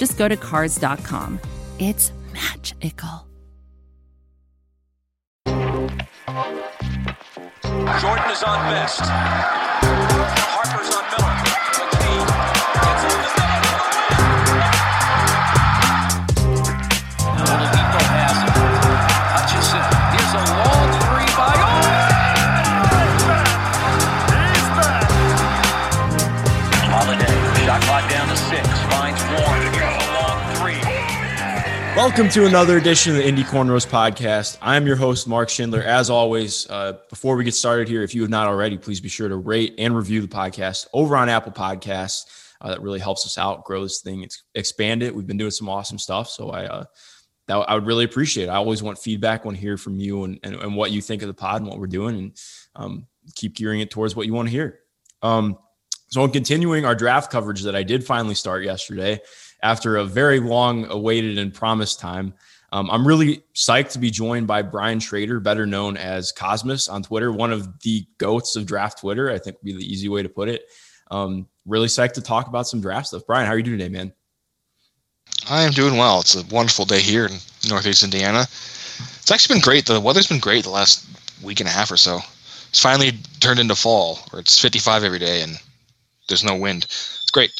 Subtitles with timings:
[0.00, 1.38] just go to Cars.com.
[1.78, 3.26] It's magical.
[8.00, 10.49] Jordan is on best.
[32.00, 34.56] Welcome to another edition of the Indy Cornrows podcast.
[34.62, 35.82] I'm your host, Mark Schindler.
[35.82, 39.10] As always, uh, before we get started here, if you have not already, please be
[39.10, 42.24] sure to rate and review the podcast over on Apple Podcasts.
[42.58, 45.14] Uh, that really helps us out, grow this thing, expand it.
[45.14, 46.84] We've been doing some awesome stuff, so I uh,
[47.48, 48.44] that I would really appreciate.
[48.44, 48.50] it.
[48.50, 51.20] I always want feedback, want to hear from you and, and, and what you think
[51.20, 52.36] of the pod and what we're doing, and
[52.76, 54.78] um, keep gearing it towards what you want to hear.
[55.20, 55.58] Um,
[56.08, 59.20] so, in continuing our draft coverage that I did finally start yesterday
[59.62, 62.34] after a very long awaited and promised time,
[62.72, 67.02] um, I'm really psyched to be joined by Brian Schroeder, better known as Cosmis on
[67.02, 69.30] Twitter, one of the goats of draft Twitter.
[69.30, 70.62] I think would be the easy way to put it.
[71.10, 73.22] Um, really psyched to talk about some draft stuff.
[73.26, 74.12] Brian, how are you doing today, man?
[75.48, 76.20] I am doing well.
[76.20, 77.32] It's a wonderful day here in
[77.68, 78.42] Northeast Indiana.
[78.42, 79.86] It's actually been great.
[79.86, 81.06] The weather's been great the last
[81.42, 82.20] week and a half or so.
[82.68, 85.58] It's finally turned into fall, where it's 55 every day and
[86.28, 86.84] there's no wind.
[86.84, 87.50] It's great.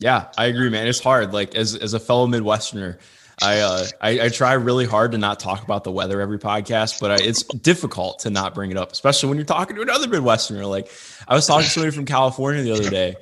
[0.00, 0.86] Yeah, I agree, man.
[0.86, 1.32] It's hard.
[1.32, 2.98] Like as as a fellow Midwesterner,
[3.42, 7.00] I uh I, I try really hard to not talk about the weather every podcast,
[7.00, 10.08] but I, it's difficult to not bring it up, especially when you're talking to another
[10.08, 10.68] Midwesterner.
[10.68, 10.90] Like
[11.28, 13.14] I was talking to somebody from California the other day,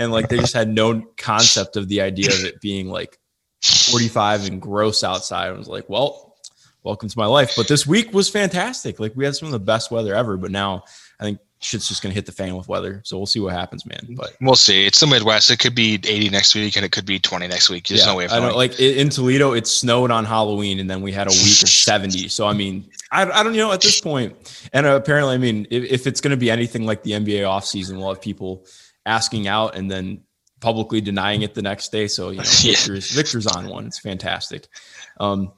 [0.00, 3.20] and like they just had no concept of the idea of it being like
[3.62, 5.46] 45 and gross outside.
[5.46, 6.34] I was like, well,
[6.82, 7.54] welcome to my life.
[7.56, 8.98] But this week was fantastic.
[8.98, 10.84] Like we had some of the best weather ever, but now
[11.20, 13.00] I think shit's just gonna hit the fan with weather.
[13.04, 14.14] So we'll see what happens, man.
[14.16, 14.86] But We'll see.
[14.86, 15.50] It's the Midwest.
[15.50, 17.86] It could be 80 next week and it could be 20 next week.
[17.88, 18.42] There's yeah, no way of I know.
[18.46, 18.56] knowing.
[18.56, 22.28] Like in Toledo, it snowed on Halloween, and then we had a week of 70.
[22.28, 24.36] So I mean, I, I don't you know at this point.
[24.72, 27.42] And uh, apparently, I mean, if, if it's going to be anything like the NBA
[27.42, 28.66] offseason, we'll have people
[29.06, 30.20] asking out and then
[30.60, 32.08] publicly denying it the next day.
[32.08, 32.72] So you know, Yeah.
[32.74, 33.86] Victor's, Victor's on one.
[33.86, 34.66] It's fantastic.
[35.20, 35.52] Um,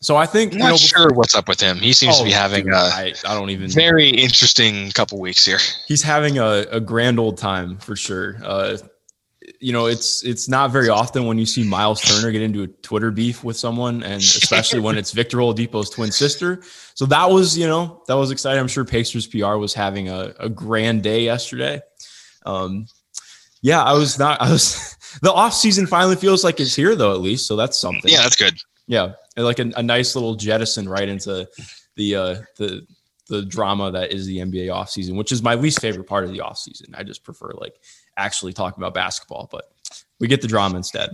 [0.00, 1.78] so I think I'm you not know, sure what's up with him.
[1.78, 5.20] He seems to be Oh, having dude, a I, I don't even very interesting couple
[5.20, 5.58] weeks here.
[5.86, 8.36] he's having a, a grand old time for sure.
[8.42, 8.78] Uh,
[9.60, 12.66] you know, it's it's not very often when you see Miles Turner get into a
[12.66, 16.62] Twitter beef with someone, and especially when it's Victor Oladipo's twin sister.
[16.94, 18.60] So that was, you know, that was exciting.
[18.60, 21.80] I'm sure Pacers PR was having a, a grand day yesterday.
[22.46, 22.86] Um,
[23.60, 24.40] yeah, I was not.
[24.40, 24.96] I was.
[25.22, 27.12] The off season finally feels like it's here, though.
[27.12, 28.02] At least, so that's something.
[28.12, 28.54] Yeah, that's good.
[28.90, 31.48] Yeah, and like a, a nice little jettison right into
[31.94, 32.84] the uh, the
[33.28, 36.38] the drama that is the NBA offseason, which is my least favorite part of the
[36.38, 36.92] offseason.
[36.94, 37.76] I just prefer like
[38.16, 39.70] actually talking about basketball, but
[40.18, 41.10] we get the drama instead.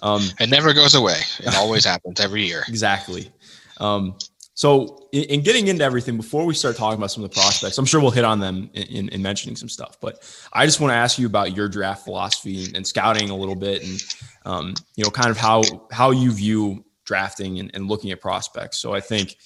[0.00, 1.18] Um, It never goes away.
[1.40, 2.62] It always happens every year.
[2.68, 3.32] exactly.
[3.78, 4.16] Um,
[4.54, 7.78] so in, in getting into everything, before we start talking about some of the prospects,
[7.78, 9.98] I'm sure we'll hit on them in, in, in mentioning some stuff.
[10.00, 13.36] But I just want to ask you about your draft philosophy and, and scouting a
[13.36, 14.00] little bit, and
[14.44, 18.78] um, you know, kind of how how you view drafting and, and looking at prospects.
[18.78, 19.36] So I think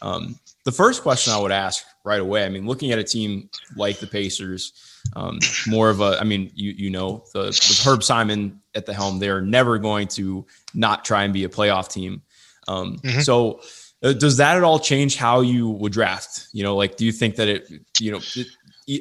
[0.00, 3.50] um, the first question I would ask right away, I mean, looking at a team
[3.76, 4.72] like the Pacers,
[5.16, 8.94] um, more of a, I mean, you you know, the with Herb Simon at the
[8.94, 12.22] helm, they're never going to not try and be a playoff team.
[12.68, 13.22] Um, Mhm.
[13.24, 13.60] So
[14.02, 16.46] uh, does that at all change how you would draft?
[16.52, 17.68] You know, like, do you think that it,
[17.98, 18.46] you know, it,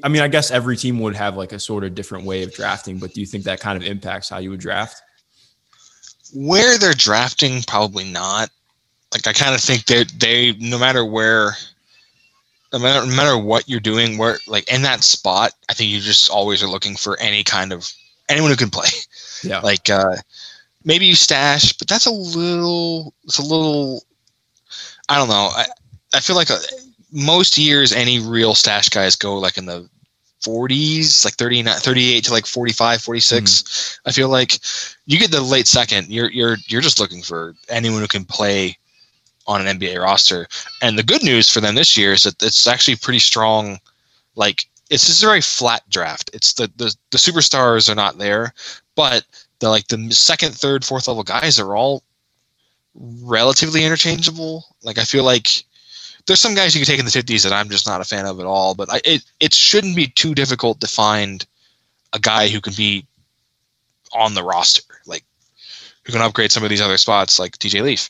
[0.04, 2.52] I mean, I guess every team would have like a sort of different way of
[2.54, 5.02] drafting, but do you think that kind of impacts how you would draft?
[6.34, 8.50] Where they're drafting, probably not.
[9.14, 11.52] Like I kind of think that they, no matter where,
[12.74, 16.00] no matter, no matter what you're doing, where like in that spot, I think you
[16.00, 17.92] just always are looking for any kind of
[18.30, 18.90] anyone who can play.
[19.44, 19.60] Yeah.
[19.60, 20.16] Like uh,
[20.84, 23.14] maybe you stash, but that's a little.
[23.24, 24.04] It's a little.
[25.08, 25.52] I don't know.
[25.56, 25.68] I
[26.14, 26.58] I feel like uh
[27.12, 29.88] most years any real stash guys go like in the
[30.42, 33.98] 40s, like 39, 38 to like 45, 46.
[34.04, 34.10] Hmm.
[34.10, 34.60] I feel like
[35.06, 38.78] you get the late second, you're you're you're just looking for anyone who can play
[39.48, 40.48] on an NBA roster.
[40.82, 43.80] And the good news for them this year is that it's actually pretty strong.
[44.36, 46.30] Like it's just a very flat draft.
[46.34, 48.54] It's the the, the superstars are not there,
[48.96, 49.26] but
[49.60, 52.04] the like the second, third, fourth level guys are all
[52.96, 54.66] relatively interchangeable.
[54.84, 55.64] Like I feel like
[56.28, 58.26] there's some guys you can take in the 50s that I'm just not a fan
[58.26, 58.76] of at all.
[58.76, 61.46] But I, it it shouldn't be too difficult to find
[62.14, 63.06] a guy who can be
[64.14, 65.24] on the roster, like
[66.04, 68.10] who can upgrade some of these other spots, like TJ Leaf.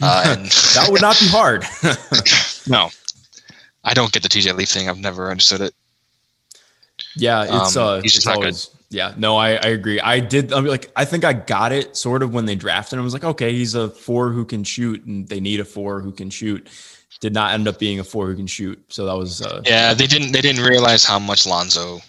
[0.00, 1.64] Uh, and that would not be hard.
[2.68, 2.90] no,
[3.84, 4.88] I don't get the TJ Leaf thing.
[4.88, 5.74] I've never understood it.
[7.16, 10.00] Yeah, it's Um, uh, he's just it's not always, Yeah, no, I, I agree.
[10.00, 10.52] I did.
[10.52, 13.00] I mean, like, I think I got it sort of when they drafted him.
[13.00, 16.00] I was like, okay, he's a four who can shoot, and they need a four
[16.00, 16.68] who can shoot.
[17.20, 18.82] Did not end up being a four who can shoot.
[18.88, 22.00] So that was, uh, Yeah, they didn't they didn't realize how much Lonzo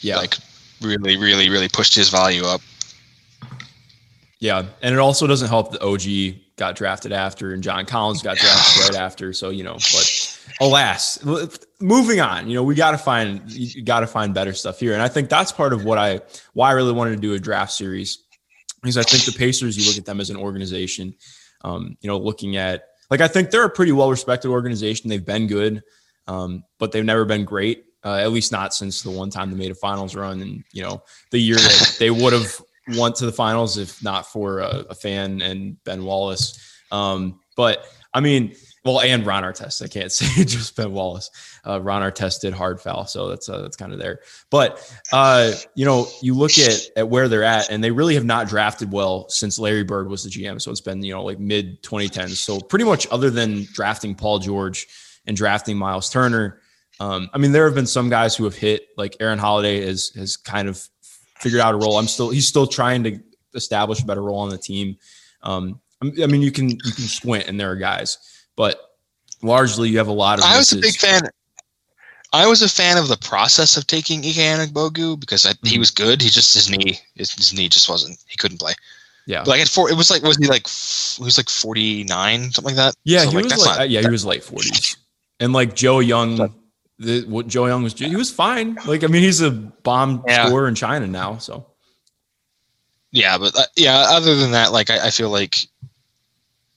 [0.00, 0.36] yeah, like
[0.80, 2.60] really really really pushed his value up.
[4.40, 4.64] yeah.
[4.82, 8.82] And it also doesn't help that OG got drafted after, and John Collins got drafted
[8.94, 9.32] right after.
[9.32, 11.24] So you know, but alas,
[11.80, 12.48] moving on.
[12.48, 15.08] You know, we got to find you got to find better stuff here, and I
[15.08, 16.20] think that's part of what I
[16.52, 18.18] why I really wanted to do a draft series
[18.82, 21.14] because I think the Pacers, you look at them as an organization.
[21.64, 25.10] Um, you know, looking at like I think they're a pretty well respected organization.
[25.10, 25.82] They've been good,
[26.26, 27.84] um, but they've never been great.
[28.02, 30.82] Uh, at least not since the one time they made a finals run, and you
[30.82, 32.58] know the year that they would have
[32.96, 36.58] went to the finals if not for a, a fan and Ben Wallace.
[36.90, 39.82] Um, but I mean, well, and Ron Artest.
[39.82, 41.30] I can't say just Ben Wallace.
[41.66, 44.20] Uh, Ron Artest did hard foul, so that's uh, that's kind of there.
[44.50, 48.24] But uh, you know, you look at at where they're at, and they really have
[48.24, 50.60] not drafted well since Larry Bird was the GM.
[50.60, 52.36] So it's been you know like mid 2010s.
[52.36, 54.86] So pretty much, other than drafting Paul George
[55.26, 56.60] and drafting Miles Turner,
[57.00, 58.88] um, I mean, there have been some guys who have hit.
[58.96, 60.82] Like Aaron Holiday has has kind of
[61.38, 61.98] figured out a role.
[61.98, 63.20] I'm still he's still trying to
[63.54, 64.96] establish a better role on the team.
[65.42, 68.18] Um, I mean, you can you can squint, and there are guys,
[68.56, 68.96] but
[69.42, 70.44] largely you have a lot of.
[70.44, 71.22] I was a big fan.
[72.34, 75.80] I was a fan of the process of taking Ike Bogu because I, he Mhm.
[75.80, 76.22] was good.
[76.22, 78.18] He just his knee, his, his knee just wasn't.
[78.26, 78.72] He couldn't play.
[79.26, 82.04] Yeah, But like at four, it was like was he like he was like forty
[82.04, 82.94] nine something like that.
[83.04, 84.96] yeah, So, he like, was like, not- yeah, he was late forties,
[85.40, 86.52] and like Joe Young,
[86.98, 88.76] the, what Joe Young was, he was fine.
[88.86, 90.46] Like I mean, he's a bomb Yeah.
[90.46, 91.66] scorer in China now, so
[93.12, 95.68] Yeah, but uh, yeah, other than that, like I, I feel like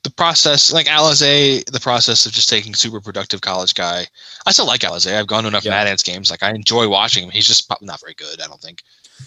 [0.05, 4.05] the process, like Alizé, the process of just taking super productive college guy.
[4.45, 5.19] I still like Alizé.
[5.19, 5.71] I've gone to enough Yeah.
[5.71, 6.31] Mad Ants games.
[6.31, 7.31] Like I enjoy watching him.
[7.31, 8.39] He's just not very good.
[8.39, 8.83] I don't think.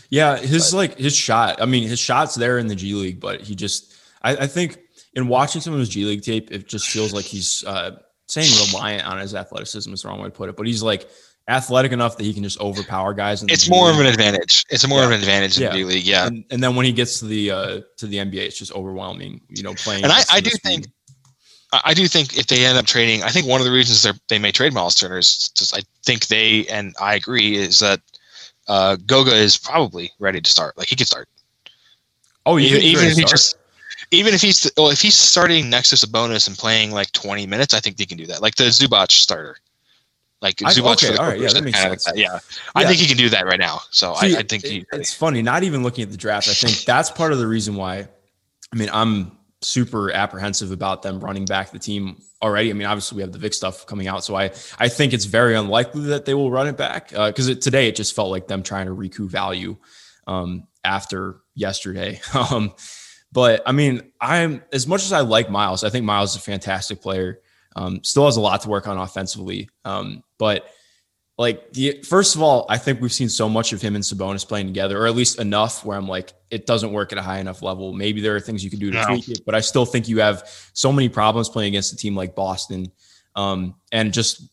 [0.09, 1.61] Yeah, his like his shot.
[1.61, 3.95] I mean, his shots there in the G League, but he just.
[4.23, 4.79] I, I think
[5.15, 8.51] in watching some of his G League tape, it just feels like he's uh, saying
[8.73, 11.11] reliant on his athleticism is the wrong way to put it, but he's like
[11.49, 13.43] athletic enough that he can just overpower guys.
[13.43, 14.65] In It's G more of an advantage.
[14.69, 15.73] It's more of an advantage in Yeah.
[15.73, 16.05] the league.
[16.05, 18.73] Yeah, and, and then when he gets to the uh, to the NBA, it's just
[18.73, 19.41] overwhelming.
[19.49, 20.05] You know, playing.
[20.05, 20.87] And I- I do think-.
[21.85, 24.13] I do think if they end up trading, I think one of the reasons they
[24.29, 28.01] they may trade Miles Turner is just I think they and I agree is that
[28.69, 30.79] uh, Goga is probably ready to start.
[30.79, 31.29] Like he could start.
[32.47, 33.57] Oh, you even, even if he just
[34.11, 37.75] even if he's well, if he's starting next to Sabonis and playing like 20 minutes,
[37.75, 38.41] I think they can do that.
[38.41, 39.59] Like the Zubac starter.
[40.41, 42.17] Like okay, for the all right, yeah, that makes kinda like sense.
[42.17, 42.17] that.
[42.17, 42.39] Yeah.
[42.75, 43.81] I think he can do that right now.
[43.91, 45.43] So See, I, I think he, it's funny.
[45.43, 48.09] Not even looking at the draft, I think that's part of the reason why.
[48.73, 49.33] I mean, I'm
[49.63, 52.71] super apprehensive about them running back the team already.
[52.71, 55.25] I mean, obviously we have the Vic stuff coming out, so I I think it's
[55.25, 58.47] very unlikely that they will run it back because it, today it just felt like
[58.47, 59.77] them trying to recoup value
[60.29, 62.21] um, after yesterday.
[62.35, 62.75] um,
[63.33, 66.41] but I mean, I'm as much as I like Miles, I think Miles is a
[66.41, 67.41] fantastic player.
[67.77, 70.69] Um, still has a lot to work on offensively, um, but
[71.37, 74.47] like the first of all, I think we've seen so much of him and Sabonis
[74.47, 77.39] playing together, or at least enough where I'm like, it doesn't work at a high
[77.39, 77.93] enough level.
[77.93, 79.07] Maybe there are things you can do to No.
[79.07, 82.17] tweak it, but I still think you have so many problems playing against a team
[82.17, 82.91] like Boston,
[83.37, 84.51] um, and just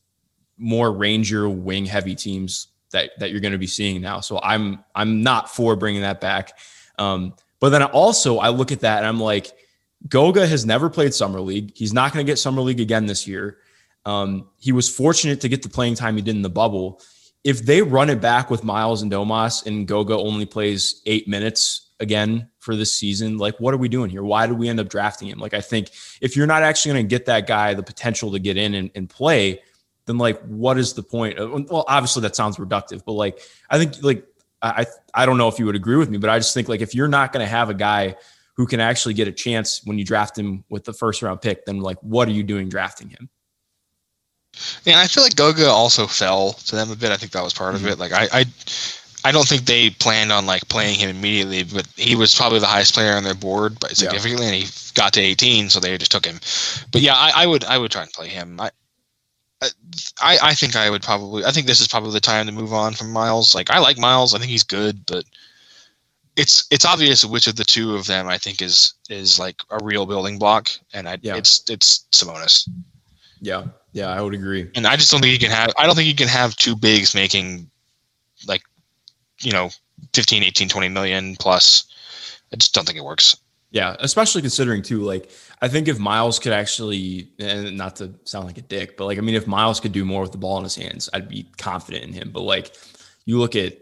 [0.58, 4.20] more Ranger wing heavy teams that that you're going to be seeing now.
[4.20, 6.58] So I'm I'm not for bringing that back.
[7.00, 9.52] Um, but then also I look at that and I'm like,
[10.08, 11.72] Goga has never played summer league.
[11.76, 13.58] He's not going to get summer league again this year.
[14.06, 17.02] Um, he was fortunate to get the playing time he did in the bubble.
[17.44, 21.90] If they run it back with Miles and Domas and Goga only plays eight minutes
[22.00, 24.24] again for this season, like what are we doing here?
[24.24, 25.40] Why did we end up drafting him?
[25.40, 28.40] Like I think if you're not actually going to get that guy the potential to
[28.40, 29.62] get in and, and play,
[30.06, 31.38] then like what is the point?
[31.38, 34.26] Well, obviously that sounds reductive, but like I think like
[34.62, 36.82] I I don't know if you would agree with me, but I just think like
[36.82, 38.16] if you're not going to have a guy
[38.56, 41.66] who can actually get a chance when you draft him with the first round pick,
[41.66, 43.30] then like what are you doing drafting him?
[44.86, 47.12] Yeah, I feel like Goga also fell to them a bit.
[47.12, 47.86] I think that was part Mm-hmm.
[47.86, 48.00] of it.
[48.00, 48.46] Like I, I,
[49.26, 52.68] I don't think they planned on like playing him immediately, but he was probably the
[52.68, 53.90] highest player on their board Yeah.
[53.94, 56.40] significantly, and he got to 18, so they just took him.
[56.92, 58.60] But yeah, I, I would, I would try and play him.
[58.62, 58.72] I,
[60.22, 61.44] I, I think I would probably.
[61.44, 63.56] I think this is probably the time to move on from Miles.
[63.56, 64.34] Like I like Miles.
[64.34, 65.26] I think he's good, but
[66.38, 69.78] it's it's obvious which of the two of them I think is is like a
[69.84, 71.36] real building block, and I Yeah.
[71.36, 72.68] it's it's Sabonis,
[73.42, 74.70] Yeah, yeah, I would agree.
[74.76, 76.76] and I just don't think you can have I don't think you can have two
[76.76, 77.70] bigs making
[78.48, 78.64] like
[79.42, 79.70] you know
[80.14, 81.86] 15, 18, 20 million plus.
[82.54, 83.38] I just don't think it works.
[83.72, 88.46] Yeah, especially considering too, like I think if Miles could actually, and not to sound
[88.46, 90.58] like a dick, but like I mean, if Miles could do more with the ball
[90.58, 92.32] in his hands, I'd be confident in him.
[92.32, 92.76] But like,
[93.26, 93.78] you look at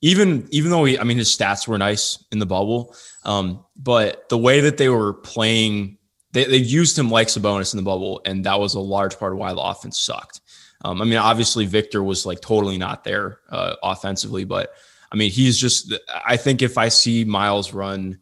[0.00, 4.28] even even though he, I mean, his stats were nice in the bubble, um, but
[4.28, 5.98] the way that they were playing,
[6.32, 9.32] they they used him like Sabonis in the bubble, and that was a large part
[9.32, 10.40] of why the offense sucked.
[10.84, 14.72] Um, I mean, obviously Victor was like totally not there uh, offensively, but
[15.10, 15.94] I mean, he's just.
[16.26, 18.18] I think if I see Miles run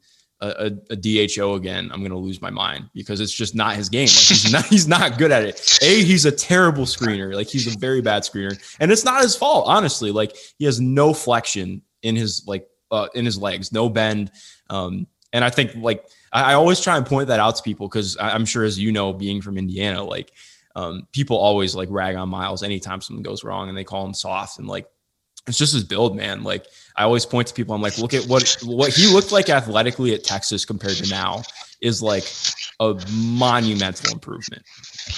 [0.46, 4.06] a, a, DHO again, I'm to lose my mind because it's just not his game.
[4.06, 5.78] Like he's not he's not good at it.
[5.82, 7.34] A he's a terrible screener.
[7.34, 9.66] Like he's a very bad screener, and it's not his fault.
[9.66, 14.30] Honestly, like he has no flexion in his like uh, in his legs, no bend.
[14.70, 17.88] Um, and I think like I, I always try and point that out to people
[17.88, 20.32] because I'm sure as you know, being from Indiana, like
[20.76, 24.14] um, people always like rag on Miles anytime something goes wrong, and they call him
[24.14, 24.86] soft and like
[25.46, 26.42] it's just his build, man.
[26.42, 29.48] Like I always point to people, I'm like, look at what what he looked like
[29.48, 31.42] athletically at Texas compared to now
[31.80, 32.24] is like
[32.80, 34.62] a monumental improvement.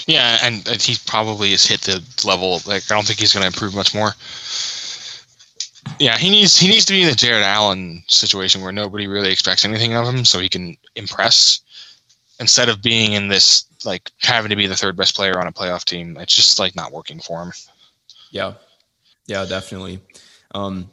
[0.07, 2.61] Yeah, and, and he probably has hit the level.
[2.67, 4.13] Like I don't think he's going to improve much more.
[6.01, 9.31] Yeah, he needs he needs to be in the Jarrett Allen situation where nobody really
[9.31, 11.61] expects anything of him, so he can impress
[12.41, 15.53] instead of being in this like having to be the third best player on a
[15.53, 16.17] playoff team.
[16.17, 17.53] It's just like not working for him.
[18.31, 18.55] Yeah.
[19.27, 20.01] Yeah, definitely.
[20.55, 20.91] Um,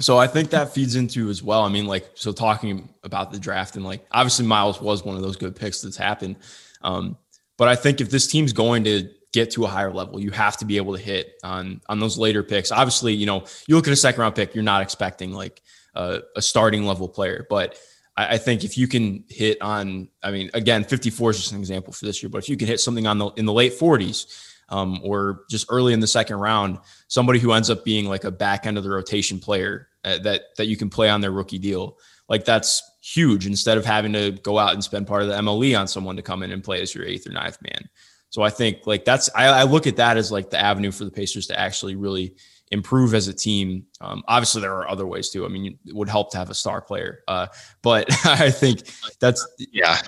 [0.00, 1.62] so I think that feeds into as well.
[1.64, 5.22] I mean, like, so talking about the draft and like, obviously Miles was one of
[5.22, 6.36] those good picks that's happened.
[6.82, 7.16] Um,
[7.56, 10.56] but I think if this team's going to get to a higher level, you have
[10.58, 12.70] to be able to hit on on those later picks.
[12.70, 15.60] Obviously, you know, you look at a second round pick, you're not expecting like
[15.94, 17.76] a, starting level player, but
[18.16, 21.58] I, I think if you can hit on, I mean, again, 54 is just an
[21.58, 23.72] example for this year, but if you can hit something on the in the late
[23.72, 28.24] 40s, um, or just early in the second round, somebody who ends up being like
[28.24, 31.32] a back end of the rotation player uh, that that you can play on their
[31.32, 31.98] rookie deal.
[32.28, 35.78] Like that's huge instead of having to go out and spend part of the MLE
[35.78, 37.88] on someone to come in and play as your eighth or ninth man.
[38.30, 41.04] So I think like that's I, I look at that as like the avenue for
[41.04, 42.36] the Pacers to actually really
[42.70, 43.86] improve as a team.
[44.00, 45.46] Um, obviously, there are other ways too.
[45.46, 47.46] I mean, it would help to have a star player, uh,
[47.82, 48.82] but I think
[49.20, 49.98] that's Yeah.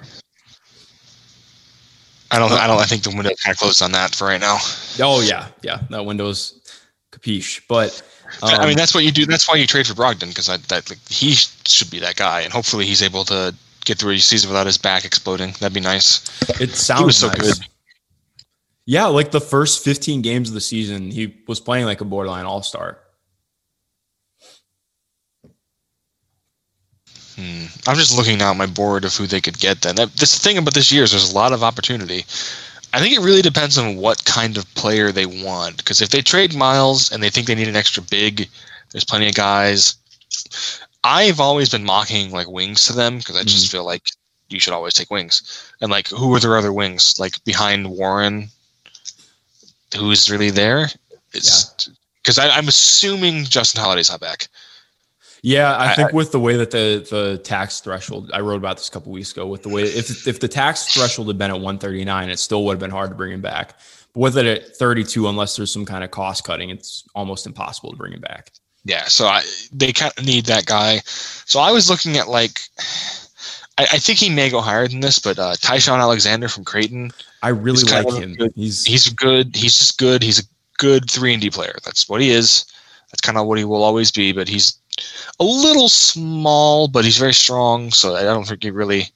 [2.31, 2.53] I don't.
[2.53, 2.79] I don't.
[2.79, 4.59] I think the window kind of closed on that for right now.
[5.01, 6.61] oh yeah, yeah, that window's
[7.11, 7.63] capiche.
[7.69, 8.03] But
[8.43, 9.27] um, I mean, that's what you do.
[9.27, 12.53] That's why you trade for Brogdon because that like, he should be that guy, and
[12.53, 15.53] hopefully he's able to get through his season without his back exploding.
[15.59, 16.21] That'd be nice.
[16.61, 17.59] It sounds so nice.
[17.59, 17.67] good.
[18.87, 22.45] Yeah, like the first 15 games of the season, he was playing like a borderline
[22.45, 22.99] all star.
[27.41, 27.65] Hmm.
[27.87, 29.81] I'm just looking now at my board of who they could get.
[29.81, 32.27] Then that, this thing about this year is there's a lot of opportunity.
[32.93, 35.79] I think it really depends on what kind of player they want.
[35.79, 38.51] Because if they trade Miles and they think they need an extra big,
[38.93, 39.95] there's plenty of guys.
[41.03, 44.03] I've always been mocking like wings to them because I just feel like
[44.51, 45.73] you should always take wings.
[45.81, 47.19] And like, who are their other wings?
[47.19, 48.49] Like behind Warren,
[49.97, 50.89] who's really there?
[51.33, 54.49] Because I'm assuming Justin Holiday's not back.
[55.43, 58.77] Yeah, I I- think with the way that the the tax threshold, I wrote about
[58.77, 59.47] this a couple weeks ago.
[59.47, 62.73] With the way if if the tax threshold had been at 139, it still would
[62.73, 63.79] have been hard to bring him back.
[64.13, 67.91] But with it at 32, unless there's some kind of cost cutting, it's almost impossible
[67.93, 68.51] to bring him back.
[68.85, 69.43] Yeah, so I
[69.73, 71.01] they kind of need that guy.
[71.05, 72.61] So I was looking at like,
[73.79, 77.13] I, I think he may go higher than this, but uh, Ty-Shon Alexander from Creighton,
[77.43, 78.35] I really like him.
[78.35, 78.53] good.
[78.57, 79.55] He's he's good.
[79.55, 80.23] He's just good.
[80.23, 80.45] He's a
[80.79, 81.77] good three and D player.
[81.85, 82.65] That's what he is.
[83.11, 84.33] That's kind of what he will always be.
[84.33, 84.80] But he's
[85.39, 87.91] a little small, but he's very strong.
[87.91, 89.09] So I don't think he really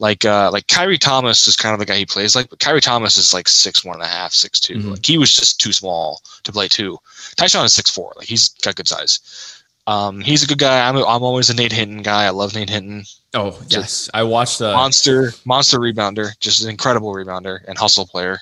[0.00, 2.80] like uh like Khyri Thomas is kind of the guy he plays like, but Khyri
[2.80, 4.76] Thomas is like six one and a half, six two.
[4.76, 4.90] Mhm.
[4.92, 6.98] Like he was just too small to play two.
[7.36, 8.12] Ty-Shon is six four.
[8.16, 9.62] Like he's got good size.
[9.86, 10.88] Um, he's a good guy.
[10.88, 12.24] I'm, a, I'm always a Nate Hinton guy.
[12.24, 13.04] I love Nate Hinton.
[13.34, 18.38] oh yes, I watched the Monster, monster rebounder, just an incredible rebounder and hustle player.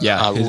[0.00, 0.46] Yeah, uh, his-.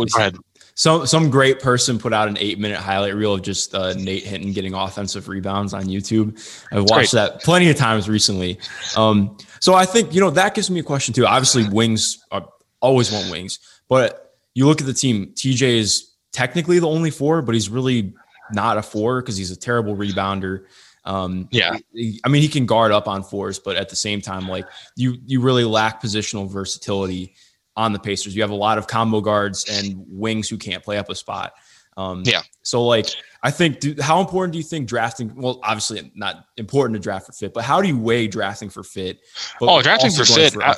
[0.75, 4.24] Some some great person put out an eight minute highlight reel of just uh, Nate
[4.24, 6.39] Hinton getting offensive rebounds on YouTube.
[6.72, 8.60] I've watched that plenty of times recently.
[8.98, 11.25] Um, so I think you know that gives me a question too.
[11.25, 12.48] Obviously, wings are
[12.82, 15.27] always want wings, but you look at the team.
[15.36, 18.13] TJ is technically the only four, but he's really
[18.51, 20.65] not a four because he's a terrible rebounder.
[21.06, 21.77] Um, Yeah.
[22.25, 24.65] I mean, he can guard up on fours, but at the same time, like
[24.96, 27.36] you, you really lack positional versatility
[27.75, 28.36] on the Pacers.
[28.36, 31.53] You have a lot of combo guards and wings who can't play up a spot.
[31.98, 32.42] Um, Yeah.
[32.63, 33.08] So like,
[33.44, 35.34] I think do, how important do you think drafting?
[35.36, 38.84] Well, obviously not important to draft for fit, but how do you weigh drafting for
[38.84, 39.20] fit?
[39.60, 40.75] But Oh, drafting for fit, for I-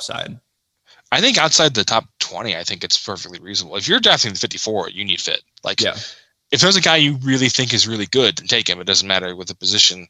[1.12, 3.76] I think outside the top 20, I think it's perfectly reasonable.
[3.76, 5.42] If you're drafting the 54, you need fit.
[5.62, 5.96] Like, Yeah.
[6.50, 8.80] if there's a guy you really think is really good, then take him.
[8.80, 10.08] It doesn't matter with the position,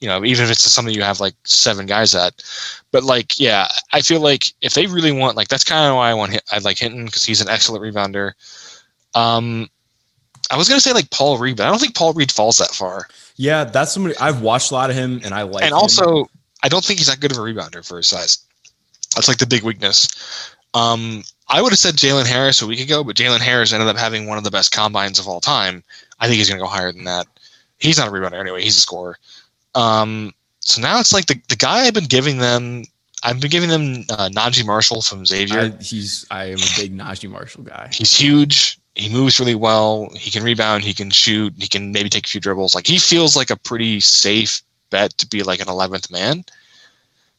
[0.00, 2.42] you know, even if it's something you have like seven guys at.
[2.92, 6.10] But like, yeah, I feel like if they really want, like, that's kind of why
[6.10, 6.40] I want.
[6.52, 8.32] I like Hinton because he's an excellent rebounder.
[9.14, 9.68] Um,
[10.50, 12.70] I was gonna say like Paul Reed, but I don't think Paul Reed falls that
[12.70, 13.08] far.
[13.36, 15.64] Yeah, that's somebody I've watched a lot of him, and I like.
[15.64, 15.78] and him.
[15.78, 16.28] also,
[16.62, 18.38] I don't think he's that good of a rebounder for his size.
[19.14, 20.54] That's like the big weakness.
[20.74, 23.96] Um, I would have said Jalen Harris a week ago, but Jalen Harris ended up
[23.96, 25.82] having one of the best combines of all time.
[26.20, 27.26] I think he's going to go higher than that.
[27.78, 28.62] He's not a rebounder anyway.
[28.62, 29.18] He's a scorer.
[29.76, 32.84] Um, so now it's like the, the guy I've been giving them.
[33.22, 35.72] I've been giving them uh, Naji Marshall from Xavier.
[35.78, 37.90] I, he's I am a big Naji Marshall guy.
[37.92, 38.78] He's huge.
[38.94, 40.08] He moves really well.
[40.14, 40.82] He can rebound.
[40.82, 41.52] He can shoot.
[41.58, 42.74] He can maybe take a few dribbles.
[42.74, 46.44] Like he feels like a pretty safe bet to be like an 11th man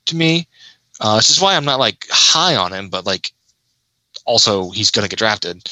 [0.06, 0.48] to me.
[1.00, 3.32] Uh, this is why I'm not like high on him, but like
[4.26, 5.70] also he's going to get drafted.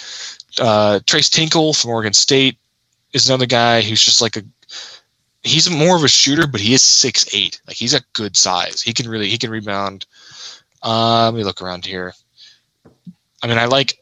[0.59, 2.57] Uh, Tres Tinkle from Oregon State
[3.13, 4.43] is another guy who's just like a
[5.45, 7.61] he's more of a shooter, but he is six eight.
[7.67, 8.81] Like he's a good size.
[8.81, 10.05] He can really he can rebound.
[10.83, 12.13] Uh, let me look around here.
[13.41, 13.99] I mean, I like.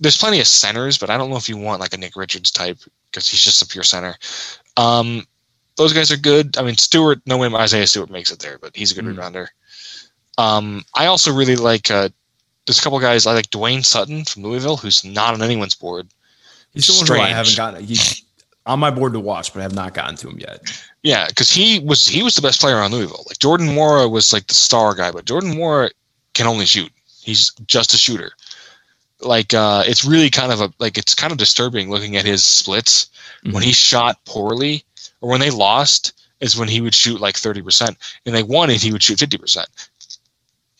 [0.00, 2.50] There's plenty of centers, but I don't know if you want like a Nick Richards
[2.50, 2.78] type
[3.10, 4.16] because he's just a pure center.
[4.76, 5.26] Um,
[5.76, 6.58] those guys are good.
[6.58, 9.16] I mean, Stewart, no way Isaiah Stewart makes it there, but he's a good Mm.
[9.16, 9.46] rebounder.
[10.36, 11.90] Um, I also really like.
[11.90, 12.08] Uh,
[12.66, 13.50] there's a couple guys I like.
[13.50, 16.08] Dwayne Sutton from Louisville, who's not on anyone's board.
[16.72, 17.84] He's the one I haven't gotten.
[17.84, 18.22] He's
[18.66, 20.82] on my board to watch, but I have not gotten to him yet.
[21.02, 23.24] Yeah, because he was he was the best player on Louisville.
[23.26, 25.90] Like Jordan Nwora was like the star guy, but Jordan Nwora
[26.32, 26.90] can only shoot.
[27.20, 28.32] He's just a shooter.
[29.20, 32.42] Like uh, it's really kind of a like it's kind of disturbing looking at his
[32.42, 33.10] splits
[33.52, 34.84] when he shot poorly
[35.20, 38.70] or when they lost is when he would shoot like thirty percent and they won
[38.70, 39.68] and he would shoot fifty percent.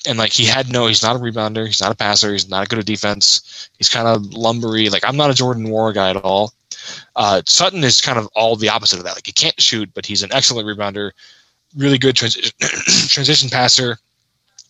[0.07, 2.69] And like he had no, he's not a rebounder, he's not a passer, he's not
[2.69, 3.71] good at defense.
[3.79, 4.91] He's kind of lumbery.
[4.91, 6.53] Like I'm not a Jordan Nwora guy at all.
[7.17, 9.15] Uh, Sutton is kind of all the opposite of that.
[9.15, 11.13] Like he can't shoot, but he's an excellent rebounder,
[11.77, 12.53] really good transi-
[13.09, 13.99] transition passer,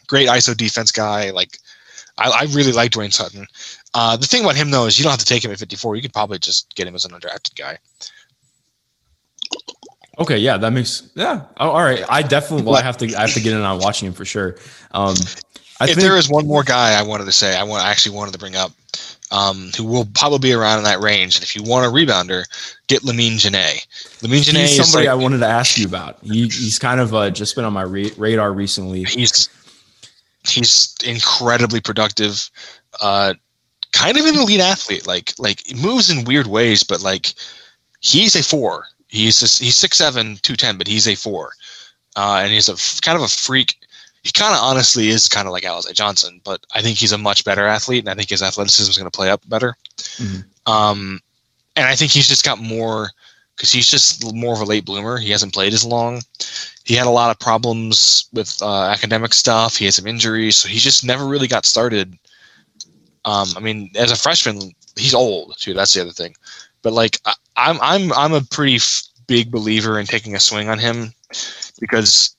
[0.06, 1.30] great ISO defense guy.
[1.30, 1.58] Like
[2.18, 3.46] I, I really like Dwayne Sutton.
[3.94, 5.96] Uh, the thing about him though is you don't have to take him at 54.
[5.96, 7.78] You could probably just get him as an undrafted guy.
[10.18, 11.42] Okay, yeah, that makes yeah.
[11.58, 12.76] Oh, all right, I definitely will.
[12.76, 14.56] I have to I have to get in on watching him for sure.
[14.92, 15.16] Um,
[15.80, 17.90] I if think there is one more guy I wanted to say, I want I
[17.90, 18.70] actually wanted to bring up,
[19.30, 21.36] um, who will probably be around in that range.
[21.36, 22.44] And if you want a rebounder,
[22.86, 23.76] get Lamine Diane.
[24.20, 26.18] Lamine Diane he's is somebody like, I wanted to ask you about.
[26.22, 29.04] He, he's kind of uh, just been on my ra- radar recently.
[29.04, 29.48] he's
[30.48, 32.50] he's incredibly productive
[33.00, 33.34] uh
[33.92, 37.34] kind of an elite athlete like like he moves in weird ways but like
[38.00, 41.52] he's a four he's just, he's six seven two ten but he's a four
[42.16, 43.76] uh and he's a kind of a freak
[44.24, 47.18] he kind of honestly is kind of like Alize Johnson but I think he's a
[47.18, 49.76] much better athlete and I think his athleticism is going to play up better
[50.16, 50.44] Mhm.
[50.66, 51.20] um
[51.76, 53.10] and I think he's just got more
[53.56, 56.22] because he's just more of a late bloomer he hasn't played as long
[56.84, 59.74] he had a lot of problems with uh, academic stuff.
[59.74, 62.12] He had some injuries, so he just never really got started.
[63.24, 65.72] Um, I mean, as a freshman, he's old too.
[65.72, 66.34] That's the other thing.
[66.82, 70.68] But like, I, I'm I'm I'm a pretty f- big believer in taking a swing
[70.68, 71.14] on him
[71.80, 72.36] because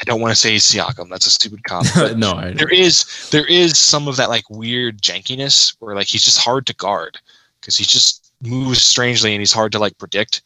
[0.00, 1.08] I don't want to say Siakam.
[1.08, 1.86] That's a stupid comp.
[2.16, 6.24] no, I, there is there is some of that like weird jankiness where like he's
[6.24, 7.18] just hard to guard
[7.60, 10.42] because he just moves strangely and he's hard to like predict.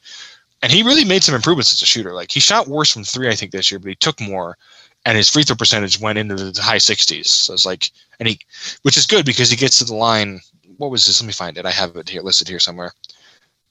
[0.63, 2.13] And he really made some improvements as a shooter.
[2.13, 4.59] Like he shot worse from three, I think, this year, but he took more,
[5.07, 7.27] and his free throw percentage went into the high 60s.
[7.27, 8.39] So it's like, and he,
[8.83, 10.41] which is good because he gets to the line.
[10.77, 11.21] What was this?
[11.21, 11.67] Let me find it.
[11.67, 12.93] I have it here listed here somewhere.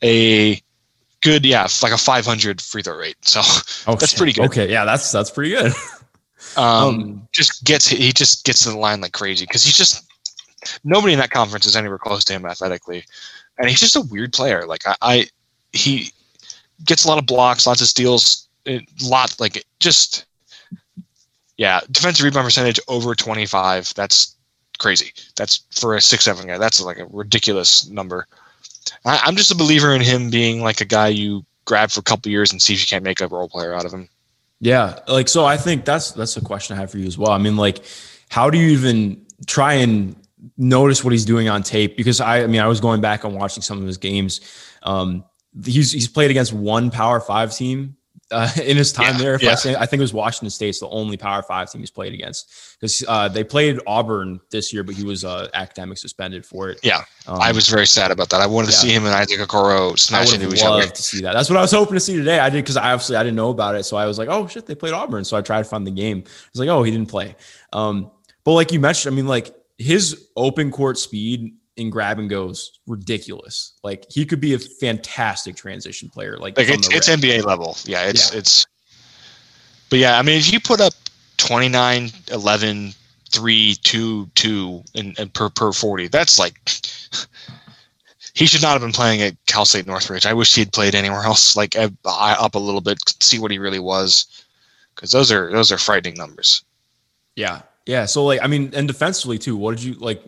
[0.03, 0.61] A
[1.21, 3.17] good, yeah, like a 500 free throw rate.
[3.21, 4.17] So oh, that's shit.
[4.17, 4.45] pretty good.
[4.45, 5.73] Okay, yeah, that's that's pretty good.
[6.57, 10.05] um, Um, just gets he just gets to the line like crazy because he's just
[10.83, 13.05] nobody in that conference is anywhere close to him athletically,
[13.57, 14.65] and he's just a weird player.
[14.65, 15.27] Like I, I
[15.73, 16.11] he
[16.83, 20.25] gets a lot of blocks, lots of steals, a lot like just
[21.57, 23.93] yeah, defensive rebound percentage over twenty five.
[23.95, 24.35] That's
[24.77, 25.11] crazy.
[25.35, 26.57] That's for a six seven guy.
[26.57, 28.27] That's like a ridiculous number.
[29.05, 32.03] I, I'm just a believer in him being like a guy you grab for a
[32.03, 34.09] couple years and see if you can't make a role player out of him.
[34.59, 37.31] Yeah, like so I think that's that's a question I have for you as well.
[37.31, 37.83] I mean, like,
[38.29, 40.15] how do you even try and
[40.57, 41.95] notice what he's doing on tape?
[41.95, 44.41] Because I, I mean, I was going back and watching some of his games.
[44.83, 45.23] Um,
[45.63, 47.95] he's he's played against one Power Five team
[48.31, 49.33] uh, in his time Yeah, there.
[49.35, 51.91] If I say, I think it was Washington State's the only Power Five team he's
[51.91, 56.45] played against because uh, they played Auburn this year, but he was uh, academic suspended
[56.45, 56.79] for it.
[56.83, 58.41] Yeah, Um, I was very sad about that.
[58.41, 60.85] I wanted to see him and Isaac Okoro smash into each other.
[60.87, 61.33] to see that.
[61.33, 62.39] That's what I was hoping to see today.
[62.39, 64.47] I did because I obviously I didn't know about it, so I was like, oh
[64.47, 65.23] shit, they played Auburn.
[65.25, 66.23] So I tried to find the game.
[66.25, 67.35] I was like, oh, he didn't play.
[67.73, 68.11] Um,
[68.43, 72.79] but like you mentioned, I mean, like his open court speed in grab and goes
[72.87, 73.73] ridiculous.
[73.83, 76.37] Like he could be a fantastic transition player.
[76.37, 77.09] Like, Like it's it's.
[77.09, 77.77] NBA level.
[77.85, 78.39] Yeah, it's Yeah.
[78.39, 78.67] it's.
[79.89, 80.93] But yeah, I mean, if you put up
[81.37, 82.93] 29, 11,
[83.31, 86.59] 3, 2, 2 and, and per per 40, that's like
[88.33, 90.25] he should not have been playing at Cal State Northridge.
[90.25, 93.57] I wish he'd played anywhere else, like uh, up a little bit, see what he
[93.57, 94.45] really was,
[94.95, 96.63] because those are those are frightening numbers.
[97.35, 97.61] Yeah.
[97.85, 98.05] Yeah.
[98.05, 100.21] So like, I mean, and defensively too, what did you like?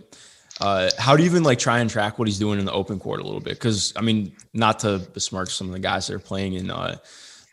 [0.62, 3.00] Uh, how do you even like try and track what he's doing in the open
[3.00, 3.54] court a little bit?
[3.54, 6.98] Because I mean, not to besmirch some of the guys that are playing in uh,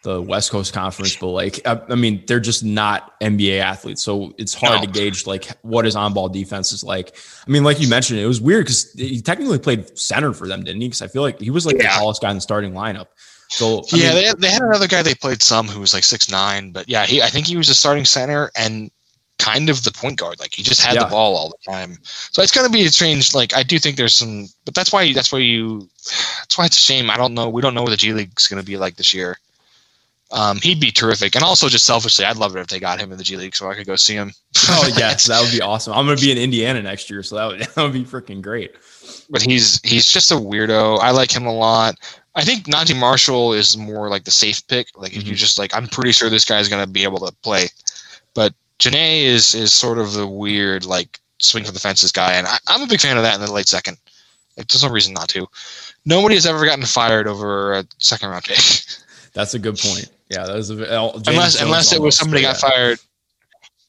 [0.04, 4.34] the West Coast Conference, but like, I, I mean, they're just not NBA athletes, so
[4.38, 4.86] it's hard No.
[4.86, 7.16] to gauge like what his on-ball defense is like.
[7.46, 10.62] I mean, like you mentioned, it was weird because he technically played center for them,
[10.62, 10.88] didn't he?
[10.88, 13.06] Because I feel like he was like the tallest guy in the starting lineup.
[13.50, 15.94] So I yeah, mean, they, had, they had another guy they played some who was
[15.94, 18.90] like six nine, but yeah, he I think he was a starting center and
[19.38, 20.38] kind of the point guard.
[20.40, 21.04] Like he just had Yeah.
[21.04, 21.98] the ball all the time.
[22.02, 23.34] So it's gonna be a strange.
[23.34, 25.88] Like I do think there's some, but that's why that's why you
[26.40, 27.10] that's why it's a shame.
[27.10, 27.48] I don't know.
[27.48, 29.38] We don't know what the G League's gonna be like this year.
[30.30, 33.10] Um, he'd be terrific, and also just selfishly, I'd love it if they got him
[33.12, 34.32] in the G League so I could go see him.
[34.68, 35.94] oh yes, that would be awesome.
[35.94, 38.72] I'm gonna be in Indiana next year, so that would, that would be freaking great.
[39.30, 40.98] but he's he's just a weirdo.
[41.00, 41.94] I like him a lot.
[42.34, 44.88] I think Naji Marshall is more like the safe pick.
[44.94, 45.36] Like if you Mhm.
[45.38, 47.68] just like, I'm pretty sure this guy's gonna be able to play.
[48.78, 52.58] Diane is is sort of the weird like swing for the fences guy, and I,
[52.68, 53.96] I'm a big fan of that in the late second.
[54.56, 55.46] Like there's no reason not to.
[56.04, 58.58] Nobody has ever gotten fired over a second round pick,
[59.32, 60.10] That's a good point.
[60.30, 62.98] Yeah, that was a James unless Jones unless it was somebody got fired.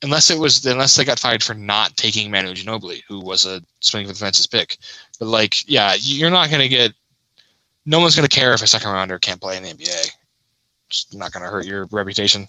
[0.02, 3.62] Unless it was unless they got fired for not taking Manu Ginobili, who was a
[3.82, 4.78] swing for the fences pick.
[5.20, 6.94] But like, yeah, you're not gonna get.
[7.86, 10.12] No one's gonna care if a second rounder can't play in the NBA.
[10.90, 12.48] It's not gonna hurt your reputation.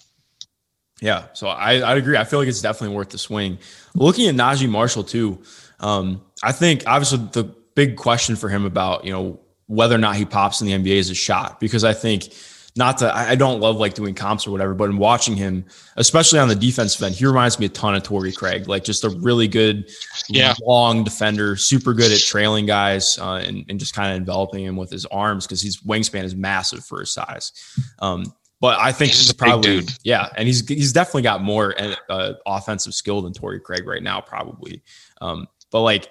[1.01, 2.15] Yeah, so I I agree.
[2.15, 3.57] I feel like it's definitely worth the swing.
[3.95, 5.41] Looking at Naji Marshall too,
[5.79, 7.43] um, I think obviously the
[7.75, 10.97] big question for him about you know whether or not he pops in the NBA
[10.97, 12.33] is a shot because I think
[12.77, 15.65] not to I don't love like doing comps or whatever, but in watching him,
[15.97, 19.03] especially on the defensive end, he reminds me a ton of Torrey Craig, like just
[19.03, 19.89] a really good,
[20.29, 20.53] Yeah.
[20.65, 24.77] long defender, super good at trailing guys uh, and, and just kind of enveloping him
[24.77, 27.51] with his arms because his wingspan is massive for his size.
[27.99, 28.23] Um,
[28.61, 31.41] but I think He's he's, just a big probably yeah, and he's he's definitely got
[31.41, 31.75] more
[32.09, 34.83] uh, offensive skill than Torrey Craig right now, probably.
[35.19, 36.09] Um, but like,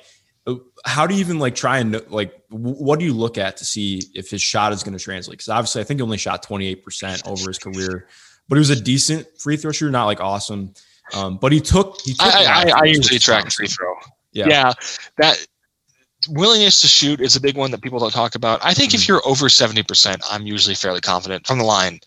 [0.49, 3.65] uh, how do you even like try and like what do you look at to
[3.65, 5.39] see if his shot is going to translate?
[5.39, 8.09] Because obviously, I think he only shot twenty eight percent over his career,
[8.49, 10.75] but he was a decent free throw shooter, not like awesome.
[11.15, 13.95] Um, but he took he took I, I, I usually track free throw.
[14.33, 14.49] Yeah.
[14.49, 14.73] yeah,
[15.19, 15.47] that
[16.29, 18.61] willingness to shoot is a big one that people don't talk about.
[18.65, 19.13] I think if Mm-hmm.
[19.13, 22.01] you're over 70%, I'm usually fairly confident from the line.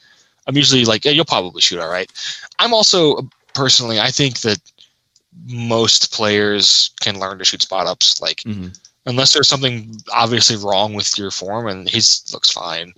[0.47, 2.12] I'm usually like, yeah, you'll probably shoot all right.
[2.60, 4.60] I'm also personally, I think that
[5.47, 8.21] most players can learn to shoot spot ups.
[8.21, 8.77] Like, Mhm.
[9.06, 12.01] unless there's something obviously wrong with your form, and he
[12.32, 12.93] looks fine.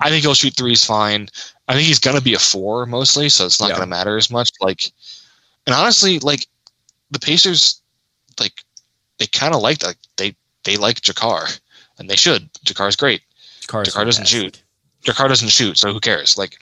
[0.00, 1.28] I think he'll shoot threes fine.
[1.68, 3.76] I think he's gonna be a four mostly, so it's not Yeah.
[3.76, 4.50] gonna matter as much.
[4.60, 4.92] Like,
[5.66, 6.46] and honestly, like
[7.10, 7.80] the Pacers,
[8.40, 8.64] like
[9.18, 11.58] they kind of like like they they like JaKarr,
[11.98, 12.52] and they should.
[12.64, 13.22] JaKarr's great.
[13.62, 14.62] JaKarr doesn't fantastic.
[15.06, 15.16] Shoot.
[15.16, 16.36] JaKarr doesn't shoot, so who cares?
[16.36, 16.58] Like,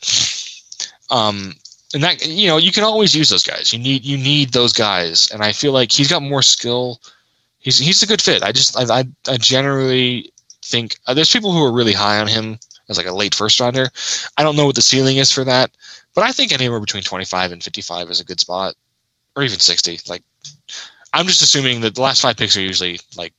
[1.11, 1.55] um,
[1.95, 3.73] and that you know you can always use those guys.
[3.73, 7.01] You need you need those guys, and I feel like he's got more skill.
[7.59, 8.43] He's he's a good fit.
[8.43, 10.33] I just I I, I generally
[10.65, 13.61] think uh, there's people who are really high on him as like a late first
[13.61, 13.89] rounder.
[14.37, 15.71] I don't know what the ceiling is for that,
[16.15, 18.75] but I think anywhere between 25 and 55 is a good spot,
[19.37, 20.01] or even 60.
[20.09, 20.23] Like,
[21.13, 23.33] I'm just assuming that the last five picks are usually like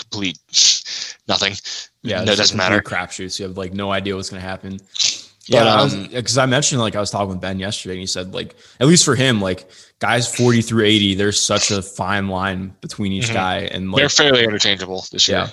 [0.00, 0.38] complete
[1.28, 1.54] nothing.
[2.02, 2.80] Yeah, no, it doesn't matter.
[2.80, 3.38] Crapshoots.
[3.38, 4.78] You have like no idea what's going to happen.
[4.78, 8.06] But, Yeah, um, because I mentioned like I was talking with Ben yesterday, and he
[8.06, 12.28] said like at least for him, like guys forty through eighty, there's such a fine
[12.28, 13.34] line between each Mhm.
[13.34, 15.50] guy, and They're fairly interchangeable this year.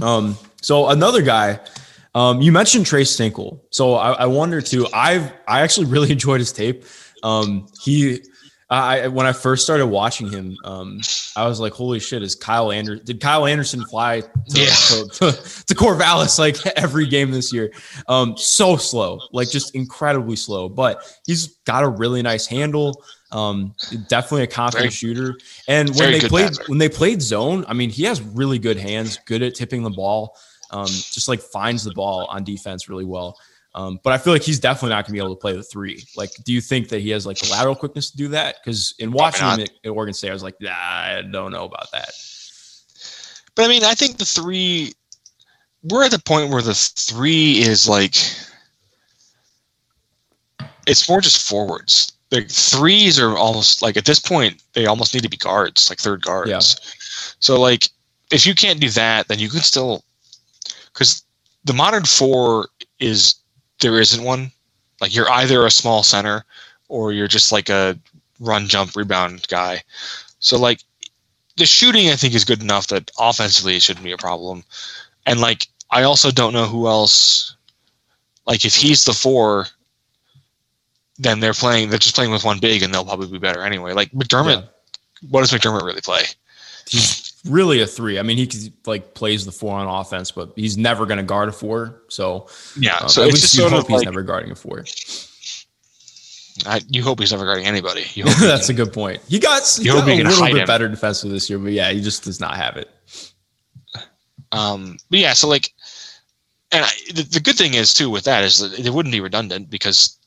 [0.00, 0.04] yeah.
[0.16, 0.36] Um.
[0.62, 1.60] So another guy,
[2.14, 3.64] um, you mentioned Tres Tinkle.
[3.70, 4.86] So I, I wonder too.
[4.94, 6.84] I've I actually really enjoyed his tape.
[7.22, 8.20] Um, he.
[8.70, 11.00] I when I first started watching him, um,
[11.36, 13.04] I was like, "Holy shit!" Is Kyle Anderson?
[13.06, 14.66] Did Kyle Anderson fly to, Yeah.
[14.66, 15.32] to, to,
[15.66, 17.72] to Corvallis like every game this year?
[18.08, 20.68] Um, so slow, like just incredibly slow.
[20.68, 23.02] But he's got a really nice handle.
[23.32, 23.74] Um,
[24.08, 25.38] definitely a confident Very- shooter.
[25.66, 26.64] And when they played passer.
[26.66, 29.90] when they played zone, I mean, he has really good hands, good at tipping the
[29.90, 30.36] ball.
[30.70, 33.38] Um, just like finds the ball on defense really well.
[33.74, 35.62] Um, but I feel like he's definitely not going to be able to play the
[35.62, 36.02] three.
[36.16, 38.56] Like, do you think that he has like the lateral quickness to do that?
[38.62, 41.64] Because in watching him at, at Oregon State, I was like, nah, I don't know
[41.64, 42.10] about that.
[43.54, 44.94] But I mean, I think the three,
[45.82, 48.16] we're at the point where the three is like,
[50.86, 52.12] it's more just forwards.
[52.30, 55.98] Like threes are almost like at this point, they almost need to be guards, like
[55.98, 56.50] third guards.
[56.50, 56.60] Yeah.
[57.38, 57.88] So like,
[58.32, 60.04] if you can't do that, then you can still,
[60.92, 61.22] because
[61.64, 63.36] the modern four is
[63.80, 64.52] there isn't one.
[65.00, 66.44] Like you're either a small center
[66.88, 67.98] or you're just like a
[68.40, 69.82] run, jump, rebound guy.
[70.40, 70.82] So like
[71.56, 74.64] the shooting, I think, is good enough that offensively it shouldn't be a problem.
[75.26, 77.56] And like I also don't know who else.
[78.46, 79.66] Like if he's the four,
[81.18, 81.90] then they're playing.
[81.90, 83.92] They're just playing with one big, and they'll probably be better anyway.
[83.92, 85.28] Like McDermott, yeah.
[85.30, 86.22] what does McDermott really play?
[87.46, 88.18] Really a three.
[88.18, 91.48] I mean, he like plays the four on offense, but he's never going to guard
[91.48, 92.02] a four.
[92.08, 92.48] So
[92.78, 94.84] yeah, um, so at it's least just you hope he's like, never guarding a four.
[96.66, 98.04] I, you hope he's never guarding anybody.
[98.14, 99.22] You hope That's can- a good point.
[99.28, 100.66] He got, he got a little bit him.
[100.66, 102.90] better defensively this year, but yeah, he just does not have it.
[104.50, 105.72] Um, but yeah, so like,
[106.72, 109.20] and I, the, the good thing is too with that is that it wouldn't be
[109.20, 110.18] redundant because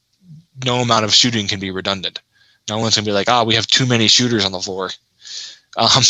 [0.64, 2.22] no amount of shooting can be redundant.
[2.70, 4.92] No one's gonna be like, oh, we have too many shooters on the floor.
[5.78, 6.04] Um,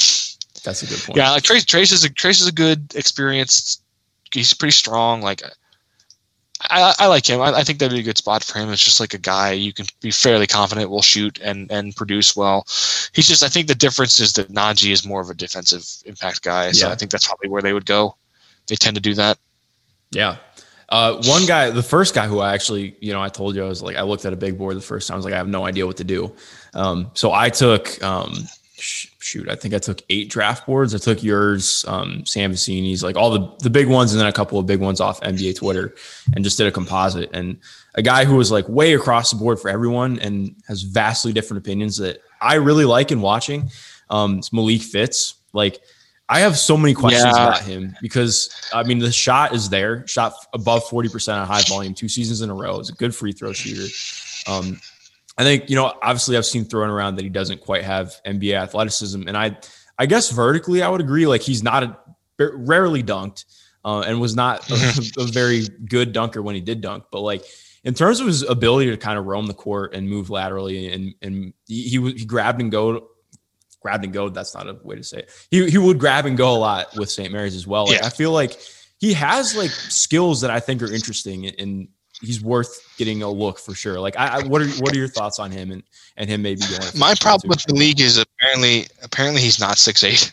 [0.63, 1.17] That's a good point.
[1.17, 3.81] yeah, like Tres, Tres is a Tres is a good experienced.
[4.33, 5.21] He's pretty strong.
[5.21, 5.41] Like,
[6.69, 7.41] I, I like him.
[7.41, 8.69] I, I think that'd be a good spot for him.
[8.69, 12.35] It's just like a guy you can be fairly confident will shoot and and produce
[12.35, 12.65] well.
[13.13, 13.43] He's just.
[13.43, 16.71] I think the difference is that Naji is more of a defensive impact guy.
[16.71, 16.93] So Yeah.
[16.93, 18.15] I think that's probably where they would go.
[18.67, 19.37] They tend to do that.
[20.11, 20.37] Yeah.
[20.89, 23.67] Uh, one guy, the first guy who I actually, you know, I told you I
[23.67, 25.15] was like, I looked at a big board the first time.
[25.15, 26.33] I was like, I have no idea what to do.
[26.73, 28.33] Um, so I took, um,
[28.77, 30.93] sh- shoot, I think I took eight draft boards.
[30.95, 34.33] I took yours, um, Sam Vecenie's, like all the the big ones, and then a
[34.33, 35.95] couple of big ones off NBA Twitter,
[36.35, 37.29] and just did a composite.
[37.33, 37.57] And
[37.95, 41.59] a guy who was like way across the board for everyone and has vastly different
[41.63, 43.69] opinions that I really like in watching.
[44.09, 45.35] Um, it's Malik Fitts.
[45.53, 45.79] Like,
[46.29, 47.47] I have so many questions Yeah.
[47.47, 51.61] about him because I mean the shot is there, shot above forty percent on high
[51.63, 52.79] volume two seasons in a row.
[52.79, 53.87] Is a good free throw shooter.
[54.47, 54.79] Um,
[55.41, 58.53] I think you know obviously I've seen thrown around that he doesn't quite have NBA
[58.53, 59.57] athleticism, and I
[59.97, 61.27] I guess vertically I would agree.
[61.27, 61.97] Like he's not a
[62.39, 63.45] rarely dunked
[63.85, 67.43] uh, and was not a, a very good dunker when he did dunk, but like.
[67.83, 71.15] In terms of his ability to kind of roam the court and move laterally, and
[71.23, 73.07] and he he, he grabbed and go
[73.81, 74.29] grabbed and go.
[74.29, 75.31] That's not a way to say it.
[75.49, 77.33] He he would grab and go a lot with St.
[77.33, 77.87] Mary's as well.
[77.87, 78.05] Like, Yeah.
[78.05, 78.55] I feel like
[78.99, 81.87] he has like skills that I think are interesting and, and
[82.21, 83.99] he's worth getting a look for sure.
[83.99, 85.83] Like I, I what are what are your thoughts on him and
[86.17, 86.81] and him maybe going?
[86.97, 90.31] My problem with the league is apparently apparently he's not six eight.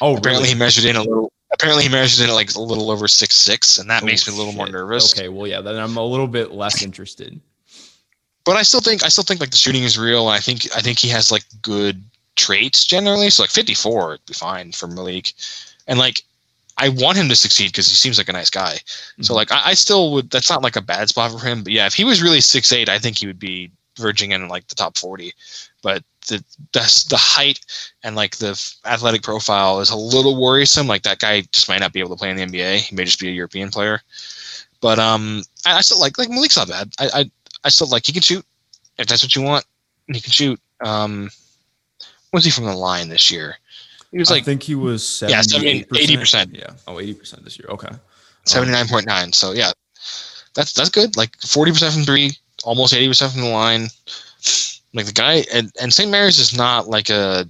[0.00, 0.48] oh Apparently really?
[0.54, 1.32] he measured in a little.
[1.52, 4.34] Apparently he measured in like a little over six six, and that Oh, makes me
[4.34, 5.14] a little more nervous.
[5.14, 7.40] Okay, well yeah, then I'm a little bit less interested.
[8.44, 10.28] But I still think I still think like the shooting is real.
[10.28, 12.02] And I think I think he has like good
[12.36, 13.30] traits generally.
[13.30, 15.32] So like fifty four would be fine for Malik,
[15.86, 16.22] and like
[16.78, 18.78] I want him to succeed because he seems like a nice guy.
[19.20, 19.36] So Mhm.
[19.36, 20.30] like I, I still would.
[20.30, 21.62] That's not like a bad spot for him.
[21.64, 24.48] But yeah, if he was really six eight, I think he would be verging in
[24.48, 25.32] like the top forty.
[25.82, 27.60] But the the, the height
[28.02, 30.86] and like the athletic profile is a little worrisome.
[30.86, 32.76] Like that guy just might not be able to play in the NBA.
[32.78, 34.02] He may just be a European player.
[34.80, 36.92] But um, I, I still like like Malik's not bad.
[36.98, 37.30] I, I
[37.64, 38.44] I still like he can shoot
[38.98, 39.64] if that's what you want.
[40.08, 40.60] He can shoot.
[40.84, 41.30] Um,
[42.32, 43.56] was he from the line this year?
[44.12, 45.86] He was like, I think he was Yeah, 78%.
[45.88, 46.56] 80%.
[46.56, 46.70] Yeah.
[46.86, 47.68] Oh, 80% this year.
[47.70, 47.88] Okay.
[48.44, 49.32] seventy nine point nine.
[49.32, 49.72] So yeah,
[50.54, 51.16] that's that's good.
[51.16, 52.30] Like forty percent from three,
[52.64, 53.88] almost eighty percent from the line.
[54.94, 56.10] Like the guy and and St.
[56.10, 57.46] Mary's is not like a.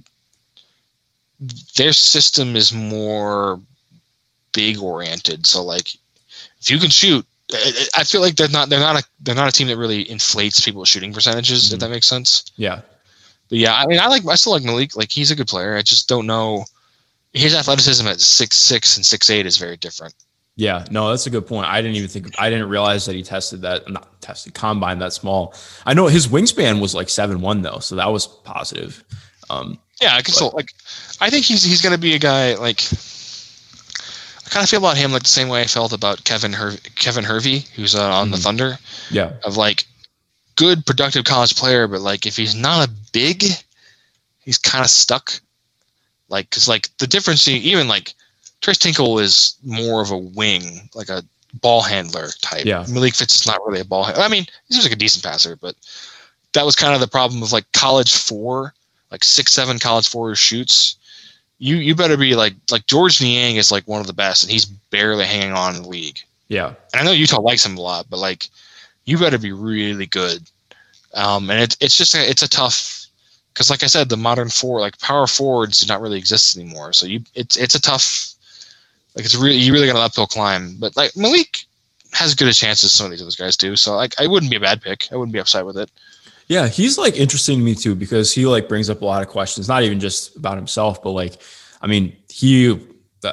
[1.75, 3.61] Their system is more
[4.53, 5.45] big oriented.
[5.45, 5.93] So like,
[6.59, 7.23] if you can shoot,
[7.95, 10.59] I feel like they're not they're not a they're not a team that really inflates
[10.65, 11.71] people's shooting percentages.
[11.71, 11.81] If Mhm.
[11.81, 12.43] that makes sense.
[12.57, 12.81] Yeah.
[13.49, 14.95] But yeah, I mean, I like I still like Malik.
[14.95, 15.75] Like he's a good player.
[15.75, 16.65] I just don't know
[17.33, 20.13] his athleticism at six six and six eight is very different.
[20.59, 21.67] Yeah, no, that's a good point.
[21.67, 25.13] I didn't even think I didn't realize that he tested that not tested combine that
[25.13, 25.53] small.
[25.85, 29.03] I know his wingspan was like seven one though, so that was positive.
[29.49, 30.71] Um, Yeah, I can still like.
[31.21, 32.81] I think he's he's gonna be a guy like.
[34.45, 36.77] I kind of feel about him like the same way I felt about Kevin Her-
[36.95, 38.43] Kevin Hervey, who's uh, on the Mhm.
[38.43, 38.79] Thunder,
[39.11, 39.85] yeah, of like
[40.57, 43.43] good productive college player, but like if he's not a big,
[44.43, 45.39] he's kind of stuck.
[46.27, 48.13] Like, cause like the difference, even like
[48.59, 51.23] Tres Tinkle is more of a wing, like a
[51.61, 52.65] ball handler type.
[52.65, 52.85] Yeah.
[52.89, 54.03] Malik Fitts is not really a ball.
[54.03, 54.23] handler.
[54.23, 55.75] I mean, he's like a decent passer, but
[56.53, 58.73] that was kind of the problem of like college four,
[59.11, 60.95] like six seven college four shoots.
[61.59, 64.51] You you better be like like Georges Niang is like one of the best, and
[64.51, 66.19] he's barely hanging on in the league.
[66.49, 68.49] yeah, And I know Utah likes him a lot, but like
[69.07, 70.47] you better be really good.
[71.15, 73.07] Um, and it, it's just a, it's a tough
[73.53, 76.93] because, like I said, the modern four like power forwards do not really exist anymore.
[76.93, 78.35] So you it's it's a tough
[79.15, 80.75] like it's really you really got an uphill climb.
[80.77, 81.65] But like Malik
[82.13, 83.75] has good a chance as some of these other guys do.
[83.75, 85.07] So like I wouldn't be a bad pick.
[85.11, 85.89] I wouldn't be upset with it.
[86.47, 89.29] Yeah, he's like interesting to me too because he like brings up a lot of
[89.29, 91.41] questions, not even just about himself, but like,
[91.81, 92.79] I mean, he,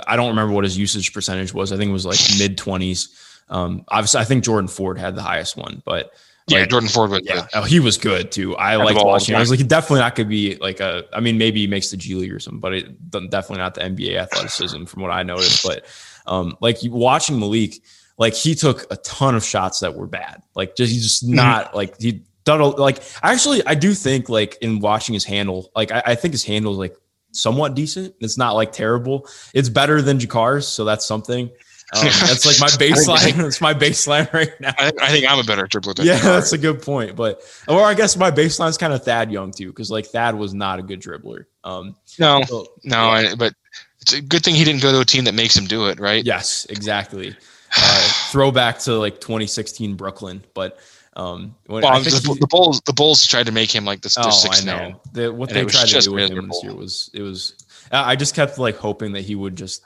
[0.06, 1.70] I don't remember what his usage percentage was.
[1.70, 3.08] I think it was like mid 20s.
[3.48, 6.12] Um, obviously, I think Jordan Ford had the highest one, but
[6.46, 7.44] yeah, like, Jordan Ford was yeah, good.
[7.54, 8.54] oh, he was good too.
[8.56, 9.34] I liked watching.
[9.34, 11.04] I was like, definitely not could be like a.
[11.12, 13.80] I mean, maybe he makes the G League or something, but it definitely not the
[13.80, 15.64] NBA athleticism from what I noticed.
[15.64, 15.86] But
[16.26, 17.76] um, like watching Malik,
[18.18, 20.42] like he took a ton of shots that were bad.
[20.54, 24.58] Like just he's just not like he done a- like actually I do think like
[24.60, 26.96] in watching his handle, like I, I think his handle is like
[27.32, 28.14] somewhat decent.
[28.20, 29.26] It's not like terrible.
[29.54, 31.50] It's better than JaKarr's, so that's something.
[31.94, 33.34] Um, that's like my baseline.
[33.36, 34.74] That's my baseline right now.
[34.78, 37.14] I, I think I'm a better dribbler than Yeah, that's a good point.
[37.14, 40.34] But or I guess my baseline is kind of Thad Young too, because like Thad
[40.34, 41.44] was not a good dribbler.
[41.62, 43.54] Um, no, so- no, I, but
[44.00, 46.00] it's a good thing he didn't go to a team that makes him do it,
[46.00, 46.24] right?
[46.24, 47.36] yes, exactly.
[47.76, 50.78] Uh, throwback to like 2016 Brooklyn, but
[51.16, 54.00] um, when, Well, I the, he- the Bulls, the Bulls tried to make him like
[54.00, 54.16] this.
[54.18, 54.96] oh, their I know man.
[55.12, 57.54] the, what And they tried to do with him this year was it was.
[57.92, 59.84] I just kept like hoping that he would just.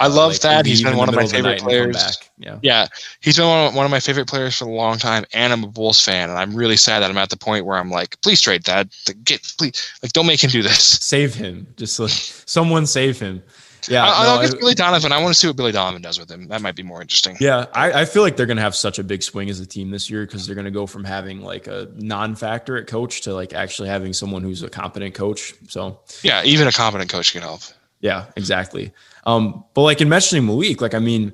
[0.00, 0.66] I love like, Thad.
[0.66, 1.96] He's leave been one of my favorite night and come players.
[1.96, 2.14] back.
[2.38, 2.58] Yeah.
[2.62, 2.86] Yeah,
[3.20, 5.62] he's been one of, one of my favorite players for a long time, and I'm
[5.64, 8.20] a Bulls fan, and I'm really sad that I'm at the point where I'm like,
[8.22, 8.88] please trade that.
[9.24, 10.82] Get please, like, don't make him do this.
[11.02, 11.66] Save him.
[11.76, 13.42] Just like someone save him.
[13.88, 14.04] Yeah.
[14.04, 15.10] I, no, I'll I- get Billy Donovan.
[15.10, 16.48] I want to see what Billy Donovan does with him.
[16.48, 17.36] That might be more interesting.
[17.40, 19.90] Yeah, I, I feel like they're gonna have such a big swing as a team
[19.90, 23.52] this year because they're gonna go from having like a non-factor at coach to like
[23.54, 25.54] actually having someone who's a competent coach.
[25.68, 27.62] So Yeah, even a competent coach can help.
[28.00, 28.92] Yeah, exactly.
[29.24, 31.32] Um, but like in mentioning Malik, like I mean,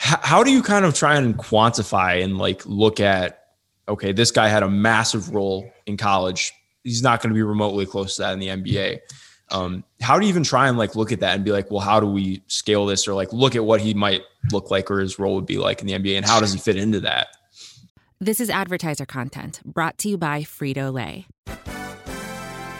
[0.00, 3.38] h- how do you kind of try and quantify and like look at
[3.88, 6.52] okay, this guy had a massive role in college.
[6.84, 9.00] He's not going to be remotely close to that in the NBA.
[9.50, 11.80] Um, how do you even try and like look at that and be like, well,
[11.80, 15.00] how do we scale this or like look at what he might look like or
[15.00, 17.28] his role would be like in the NBA and how does he fit into that?
[18.20, 21.26] This is advertiser content brought to you by Frito Lay.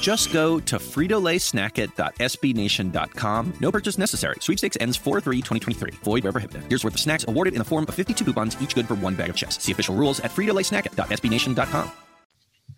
[0.00, 3.54] Just go to fritolaysnackit.sbnation.com.
[3.60, 4.36] No purchase necessary.
[4.40, 5.94] Sweepstakes ends 4-3-2023.
[5.96, 6.64] Void where prohibited.
[6.68, 9.14] Here's worth of snacks awarded in the form of 52 coupons, each good for one
[9.14, 9.62] bag of chips.
[9.62, 11.92] See official rules at fritolaysnackit.sbnation.com.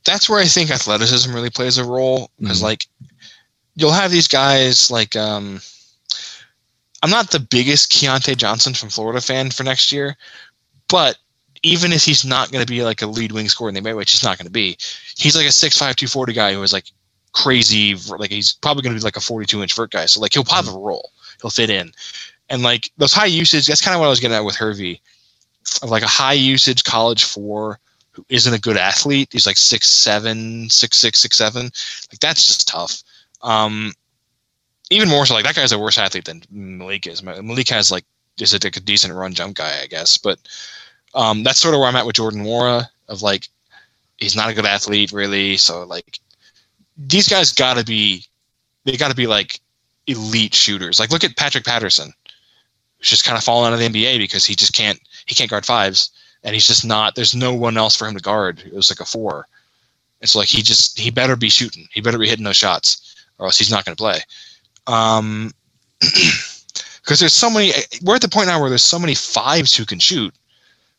[0.05, 2.87] That's where I think athleticism really plays a role because, like,
[3.75, 5.61] you'll have these guys like um,
[7.03, 10.17] I'm not the biggest Keontae Johnson from Florida fan for next year,
[10.89, 11.19] but
[11.65, 13.97] even if he's not going to be like a lead wing scorer in the NBA,
[13.97, 14.77] which he's not going to be,
[15.17, 16.93] he's like a 6'5", 240 guy who is like
[17.33, 17.95] crazy.
[17.95, 20.05] Like he's probably going to be like a 42 inch vert guy.
[20.05, 21.11] So like he'll have a role.
[21.41, 21.93] He'll fit in.
[22.51, 25.01] And like those high usage, that's kind of what I was getting at with Hervey.
[25.83, 27.81] Of like a high usage college four
[28.13, 29.31] who isn't a good athlete.
[29.33, 31.65] He's like six seven, six six, six seven.
[31.65, 33.03] Like that's just tough.
[33.41, 33.95] Um,
[34.91, 37.23] even more so, like that guy's a worse athlete than Malik is.
[37.23, 38.05] Malik has like
[38.39, 40.19] is a, like a decent run jump guy, I guess.
[40.19, 40.39] But
[41.15, 42.89] um, that's sort of where I'm at with Jordan Nwora.
[43.09, 43.49] Of like,
[44.17, 45.57] he's not a good athlete really.
[45.57, 46.19] So like,
[46.97, 48.25] these guys got to be,
[48.85, 49.61] they got to be like
[50.07, 51.01] elite shooters.
[51.01, 52.13] Like look at Patrick Patterson,
[52.99, 55.51] who's just kind of fallen out of the NBA because he just can't he can't
[55.51, 56.11] guard fives,
[56.43, 57.15] and he's just not.
[57.15, 58.63] There's no one else for him to guard.
[58.65, 59.47] It was like a four.
[60.21, 61.89] It's like he just he better be shooting.
[61.93, 64.21] He better be hitting those shots, or else he's not going to play.
[64.87, 65.53] Um,
[66.01, 67.73] because there's so many.
[68.03, 70.35] We're at the point now where there's so many fives who can shoot.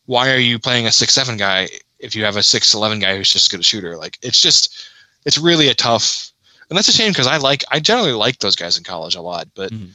[0.06, 3.16] Why are you playing a six seven guy if you have a six eleven guy
[3.16, 3.96] who's just a good shooter?
[3.96, 4.88] Like it's just
[5.24, 6.30] it's really a tough.
[6.68, 9.20] And that's a shame because I like I generally like those guys in college a
[9.20, 9.90] lot, but Mhm.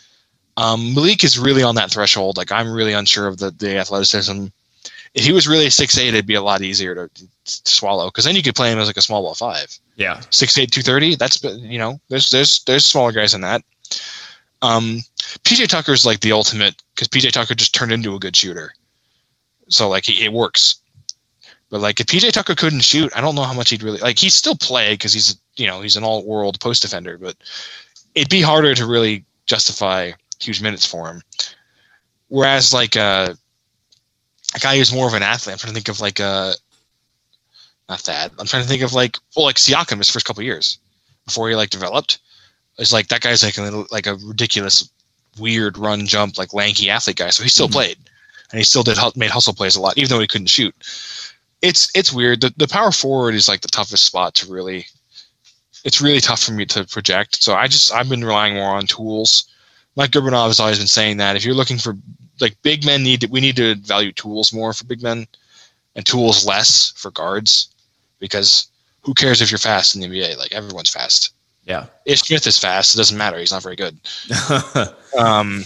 [0.57, 2.37] um, Malik is really on that threshold.
[2.37, 4.47] Like I'm really unsure of the the athleticism.
[5.13, 8.23] If he was really six eight, it'd be a lot easier to, to swallow because
[8.23, 10.21] then you could play him as like a small ball five Yeah.
[10.29, 11.15] six eight two thirty.
[11.15, 13.61] That's you know there's there's there's smaller guys in that.
[14.61, 15.01] Um,
[15.43, 18.73] PJ Tucker's like the ultimate because PJ Tucker just turned into a good shooter.
[19.71, 20.75] So like he, it works.
[21.69, 24.19] But like if PJ Tucker couldn't shoot, I don't know how much he'd really like.
[24.19, 27.35] He'd still play because he's you know he's an all world post defender, but
[28.13, 31.21] it'd be harder to really justify huge minutes for him.
[32.27, 33.33] Whereas like uh,
[34.55, 36.53] a guy who's more of an athlete, I'm trying to think of like uh
[37.89, 38.31] not that.
[38.37, 40.77] I'm trying to think of like well like Siakam his first couple years
[41.25, 42.19] before he like developed.
[42.77, 44.89] It's like that guy's like a little, like a ridiculous
[45.39, 47.29] weird run jump like lanky athlete guy.
[47.29, 47.73] So he still Mhm.
[47.73, 47.97] played
[48.51, 50.75] and he still did made hustle plays a lot even though he couldn't shoot.
[51.61, 52.41] It's it's weird.
[52.41, 54.85] The the power forward is like the toughest spot to really
[55.83, 57.41] it's really tough for me to project.
[57.41, 59.47] So I just I've been relying more on tools.
[59.95, 61.97] Mike Gurbanov has always been saying that if you're looking for
[62.39, 65.27] like big men need to, we need to value tools more for big men
[65.95, 67.69] and tools less for guards
[68.19, 68.67] because
[69.01, 70.37] who cares if you're fast in the NBA?
[70.37, 71.33] Like everyone's fast.
[71.65, 71.87] Yeah.
[72.05, 72.95] Ish Smith is fast.
[72.95, 73.37] It doesn't matter.
[73.37, 73.99] He's not very good.
[75.17, 75.65] Um,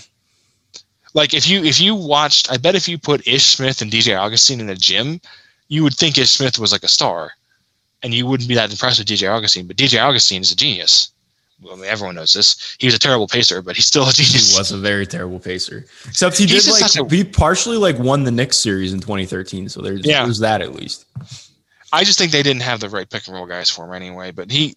[1.15, 4.15] like if you if you watched, I bet if you put Ish Smith and DJ
[4.19, 5.19] Augustin in a gym,
[5.69, 7.31] you would think Ish Smith was like a star,
[8.03, 9.65] and you wouldn't be that impressed with DJ Augustin.
[9.65, 11.09] But DJ Augustin is a genius.
[11.61, 12.75] Well, I mean, everyone knows this.
[12.79, 14.51] He was a terrible pacer, but he's still a genius.
[14.51, 15.85] he was a very terrible pacer.
[16.05, 18.99] Except he He's did just like a- he partially like won the Knicks series in
[18.99, 19.69] 2013.
[19.69, 20.23] So there's Yeah.
[20.25, 21.05] there's that at least.
[21.93, 24.31] I just think they didn't have the right pick and roll guys for him anyway.
[24.31, 24.75] But he,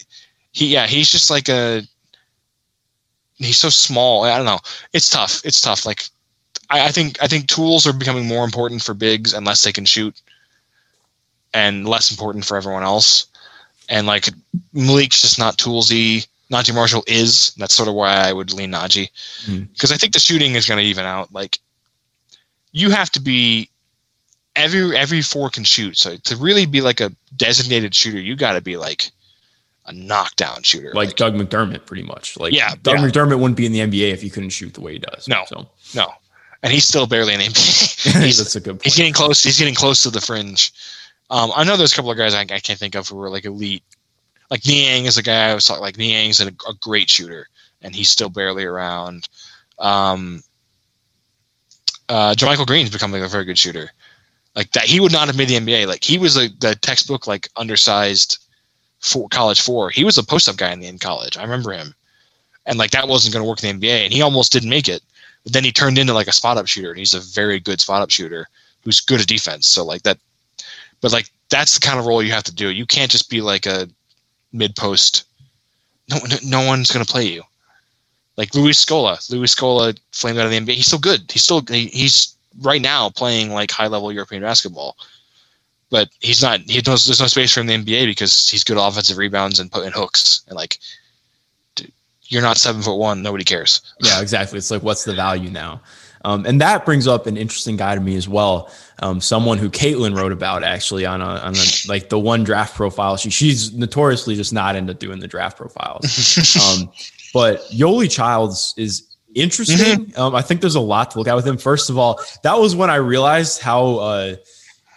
[0.52, 1.82] he, yeah, he's just like a.
[3.34, 4.24] He's so small.
[4.24, 4.60] I don't know.
[4.92, 5.42] It's tough.
[5.44, 5.84] It's tough.
[5.86, 6.04] Like,
[6.70, 9.84] I, I think I think tools are becoming more important for bigs unless they can
[9.84, 10.14] shoot,
[11.54, 13.26] and less important for everyone else.
[13.88, 14.28] And like
[14.72, 16.26] Malik's just not toolsy.
[16.52, 17.52] Naji Marshall is.
[17.58, 19.08] That's sort of why I would lean Naji,
[19.44, 19.64] Hmm.
[19.72, 21.32] because I think the shooting is going to even out.
[21.32, 21.58] Like,
[22.72, 23.68] you have to be
[24.56, 25.96] every every four can shoot.
[25.98, 29.10] So to really be like a designated shooter, you got to be like
[29.86, 30.92] a knockdown shooter.
[30.94, 32.38] Like Doug McDermott, pretty much.
[32.38, 33.06] Like Yeah, Doug yeah.
[33.06, 35.28] McDermott wouldn't be in the NBA if he couldn't shoot the way he does.
[35.28, 35.44] No.
[35.48, 36.12] So no,
[36.62, 38.22] and he's still barely an NBA.
[38.24, 38.84] he's, that's a good point.
[38.84, 39.42] he's getting close.
[39.42, 40.72] He's getting close to the fringe.
[41.30, 43.30] Um, I know there's a couple of guys I, I can't think of who were
[43.30, 43.84] like elite.
[44.50, 45.82] Like Niang is a guy I was talking.
[45.82, 47.48] Like Niang's a, a great shooter,
[47.82, 49.28] and he's still barely around.
[49.78, 50.42] Um,
[52.08, 53.90] uh, JaMychal Green's becoming a very good shooter.
[54.56, 55.86] Like that, he would not have made the NBA.
[55.86, 58.38] Like he was a, the textbook like undersized
[59.00, 59.90] for college four.
[59.90, 61.36] He was a post up guy in the in college.
[61.36, 61.94] I remember him,
[62.64, 64.88] and like that wasn't going to work in the NBA, and he almost didn't make
[64.88, 65.02] it.
[65.44, 67.80] But then he turned into like a spot up shooter, and he's a very good
[67.80, 68.48] spot up shooter
[68.84, 69.68] who's good at defense.
[69.68, 70.18] So like that,
[71.00, 72.70] but like that's the kind of role you have to do.
[72.70, 73.88] You can't just be like a
[74.52, 75.24] mid post.
[76.10, 77.42] No, no, one's going to play you.
[78.36, 80.74] Like Luis Scola, Luis Scola flamed out of the NBA.
[80.74, 81.30] He's still good.
[81.30, 84.96] He's still he, he's right now playing like high level European basketball.
[85.90, 86.60] But he's not.
[86.60, 89.58] He knows there's no space for him in the NBA because he's good offensive rebounds
[89.58, 90.78] and putting hooks and like.
[92.28, 93.22] You're not seven foot one.
[93.22, 93.80] Nobody cares.
[94.00, 94.58] Yeah, exactly.
[94.58, 95.80] It's like, what's the value now?
[96.24, 98.70] Um, and that brings up an interesting guy to me as well.
[99.00, 102.74] Um, someone who Caitlin wrote about actually on a, on a, like the one draft
[102.74, 103.16] profile.
[103.16, 106.04] She she's notoriously just not into doing the draft profiles.
[106.80, 106.90] um,
[107.32, 110.12] but Yoeli Childs is interesting.
[110.16, 111.56] Um, I think there's a lot to look at with him.
[111.56, 114.36] First of all, that was when I realized how uh,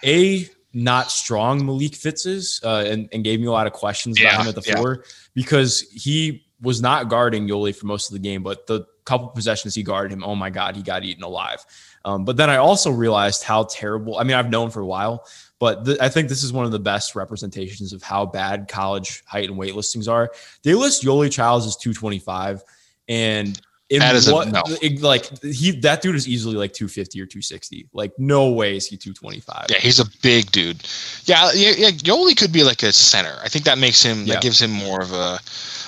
[0.03, 4.19] a not strong Malik Fitts is, uh, and, and gave me a lot of questions
[4.19, 4.77] Yeah, about him at the yeah.
[4.77, 5.03] four
[5.33, 9.73] because he was not guarding Yoeli for most of the game, but the couple possessions
[9.73, 11.65] he guarded him, oh my God, he got eaten alive.
[12.05, 14.17] Um, but then I also realized how terrible.
[14.17, 15.25] I mean, I've known for a while,
[15.59, 19.23] but th- I think this is one of the best representations of how bad college
[19.25, 20.31] height and weight listings are.
[20.63, 22.63] They list Yoeli Childs as 225,
[23.07, 23.59] and
[23.99, 24.63] That is a no.
[24.81, 27.87] it- like he that dude is easily like 250 or 260.
[27.93, 29.65] Like no way is he 225.
[29.69, 30.81] Yeah, he's a big dude.
[31.25, 31.89] Yeah, yeah, yeah.
[31.91, 33.35] Yoeli could be like a center.
[33.43, 34.35] I think that makes him Yeah.
[34.35, 35.39] that gives him more of a.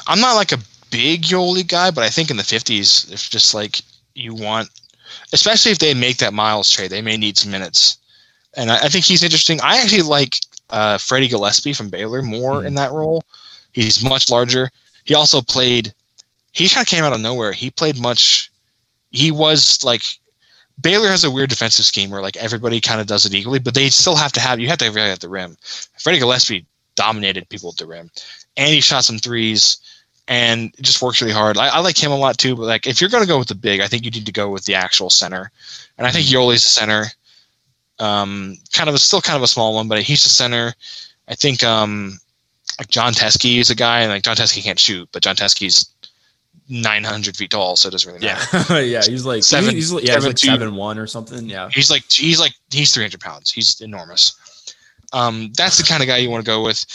[0.07, 0.57] I'm not like a
[0.91, 3.79] big Yoeli guy, but I think in the 50s, if just like
[4.15, 4.69] you want,
[5.31, 7.97] especially if they make that Miles trade, they may need some minutes.
[8.55, 9.59] And I, I think he's interesting.
[9.61, 10.37] I actually like
[10.69, 12.67] uh, Freddie Gillespie from Baylor more Mhm.
[12.67, 13.23] in that role.
[13.71, 14.69] He's much larger.
[15.05, 15.93] He also played.
[16.53, 17.51] He kind of came out of nowhere.
[17.51, 18.51] He played much.
[19.09, 20.03] He was like
[20.79, 23.73] Baylor has a weird defensive scheme where like everybody kind of does it equally, but
[23.73, 25.57] they still have to have you have to have everybody at the rim.
[25.99, 28.09] Freddie Gillespie dominated people at the rim,
[28.57, 29.77] and he shot some threes,
[30.27, 31.57] and it just works really hard.
[31.57, 33.55] I, I like him a lot too, but like if you're gonna go with the
[33.55, 35.51] big, I think you need to go with the actual center,
[35.97, 37.05] and I think Yoeli's the center.
[37.99, 40.73] Um, kind of a, still kind of a small one, but he's the center.
[41.27, 42.17] I think um,
[42.79, 45.92] like Jon Teske is a guy, and like Jon Teske can't shoot, but Jon Teske's
[46.69, 48.73] 900 feet tall, so it doesn't really matter.
[48.73, 49.01] Yeah, yeah.
[49.03, 50.47] He's like Seven- He's, like- yeah, he's seven like two.
[50.47, 51.47] seven one or something.
[51.49, 51.69] Yeah.
[51.71, 53.51] He's like he's like he's 300 pounds.
[53.51, 54.35] He's enormous.
[55.13, 56.85] Um, that's the kind of guy you want to go with.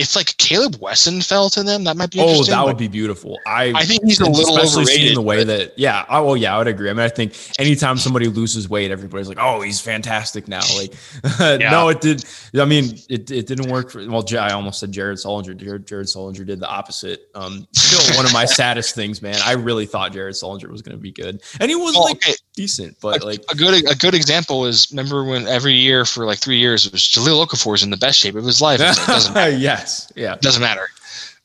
[0.00, 2.88] If like Kaleb Wesson fell to them, that might be Oh, that but would be
[2.88, 3.38] beautiful.
[3.46, 6.04] I I think he's a little especially seeing overrated, the way that yeah.
[6.08, 6.90] Oh well, yeah, I would agree.
[6.90, 10.60] I mean, I think anytime somebody loses weight, everybody's like, oh, he's fantastic now.
[10.76, 10.94] Like,
[11.60, 12.24] no, it did.
[12.58, 14.06] I mean, it, it didn't work for.
[14.06, 15.56] Well, I almost said Jared Sullinger.
[15.56, 17.28] Jared, Jared Sullinger did the opposite.
[17.34, 19.36] Um, still one of my saddest things, man.
[19.44, 22.16] I really thought Jared Sullinger was going to be good, and he was Well, like
[22.16, 22.34] okay.
[22.56, 26.38] Decent, but like a good a good example is remember when every year for like
[26.38, 28.80] three years it was Jahlil Okafor was in the best shape of his life.
[28.80, 29.56] Like, doesn't matter.
[29.56, 30.36] yes, yeah.
[30.36, 30.88] doesn't matter.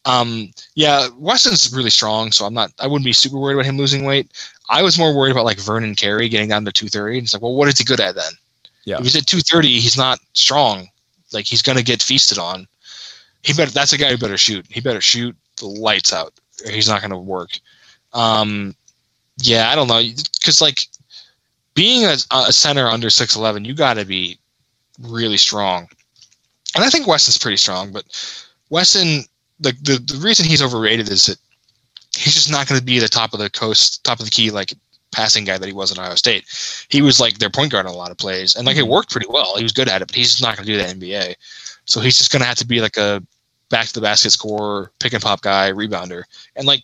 [0.05, 2.71] Um, yeah, Wesson's really strong, so I'm not.
[2.79, 4.31] I wouldn't be super worried about him losing weight.
[4.69, 7.19] I was more worried about like Vernon Carey getting down to 230.
[7.19, 8.31] It's like, well, what is he good at then?
[8.85, 8.95] Yeah.
[8.97, 10.87] If he's at 230, he's not strong.
[11.33, 12.67] Like he's gonna get feasted on.
[13.43, 13.71] He better.
[13.71, 14.65] That's a guy who better shoot.
[14.69, 16.33] He better shoot the lights out.
[16.65, 17.51] He's not gonna work.
[18.13, 18.75] Um,
[19.37, 20.01] yeah, I don't know,
[20.39, 20.87] because like
[21.73, 24.37] being a, a center under 6'11, you got to be
[24.99, 25.87] really strong.
[26.75, 28.05] And I think Wesson's pretty strong, but
[28.69, 29.25] Weston,
[29.59, 31.37] the, the the reason he's overrated is that
[32.15, 34.51] he's just not going to be the top of the coast, top of the key
[34.51, 34.73] like
[35.11, 36.45] passing guy that he was in Ohio State.
[36.89, 38.91] He was like their point guard in a lot of plays, and like it mm-hmm.
[38.91, 39.57] worked pretty well.
[39.57, 41.11] He was good at it, but he's just not going to do that in the
[41.11, 41.35] NBA.
[41.85, 43.21] So he's just going to have to be like a
[43.69, 46.23] back to the basket scorer, pick and pop guy, rebounder,
[46.55, 46.83] and like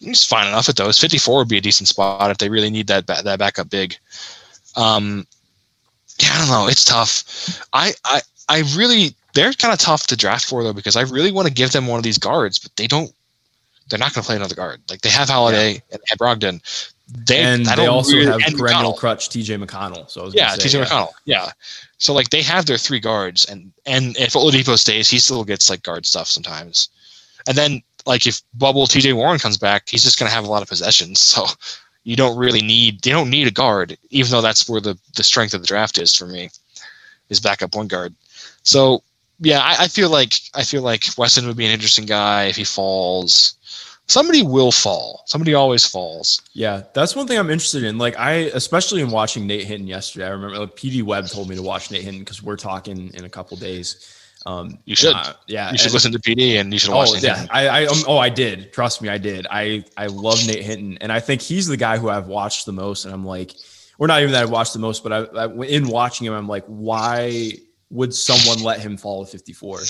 [0.00, 0.98] he's fine enough at those.
[0.98, 3.96] Fifty four would be a decent spot if they really need that that backup big.
[4.76, 5.26] Um,
[6.20, 6.66] yeah, I don't know.
[6.68, 7.62] It's tough.
[7.72, 11.32] I I I really they're kind of tough to draft for though because I really
[11.32, 13.12] want to give them one of these guards, but they don't.
[13.88, 14.80] They're not going to play another guard.
[14.88, 16.94] Like they have Holiday and, and Brogdon.
[17.26, 18.96] They and they also really- have perennial McConnell.
[18.96, 20.08] crutch TJ McConnell.
[20.08, 21.10] So I was Yeah, say, TJ McConnell.
[21.24, 21.50] Yeah.
[21.98, 25.68] So like they have their three guards, and and if Oladipo stays, he still gets
[25.68, 26.88] like guard stuff sometimes.
[27.48, 30.62] And then like if Bubble TJ Warren comes back, he's just gonna have a lot
[30.62, 31.20] of possessions.
[31.40, 31.46] So
[32.04, 35.22] you don't really need they don't need a guard, even though that's where the the
[35.22, 36.48] strength of the draft is for me,
[37.28, 38.14] is backup point guard.
[38.62, 39.02] So
[39.40, 42.56] yeah, I, I feel like I feel like Wesson would be an interesting guy if
[42.56, 43.54] he falls.
[44.06, 45.22] Somebody will fall.
[45.26, 46.42] Somebody always falls.
[46.52, 47.96] Yeah, that's one thing I'm interested in.
[47.96, 50.26] Like I, especially in watching Nate Hinton yesterday.
[50.26, 53.24] I remember like, PD Webb told me to watch Nate Hinton because we're talking in
[53.24, 54.16] a couple days.
[54.46, 55.14] Um, You should.
[55.14, 57.22] uh, yeah, You should and- listen to PD and you should watch Oh it.
[57.22, 58.72] yeah, I, I um, oh I did.
[58.72, 59.46] Trust me, I did.
[59.50, 62.72] I I love Nate Hinton, and I think he's the guy who I've watched the
[62.72, 63.04] most.
[63.04, 63.52] And I'm like,
[63.98, 66.48] or not even that I've watched the most, but I, I in watching him, I'm
[66.48, 67.52] like, why
[67.90, 69.80] would someone let him fall to 54?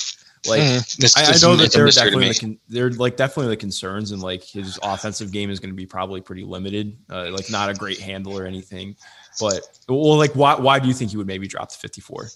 [0.48, 0.60] Like.
[0.62, 0.96] Mhm.
[0.96, 3.56] This- I, I know that it's a they're definitely the con- they're like definitely the
[3.58, 7.50] concerns and like his offensive game is going to be probably pretty limited, uh, like
[7.50, 8.96] not a great handle or anything.
[9.38, 12.30] But well, like why why do you think he would maybe drop to 54?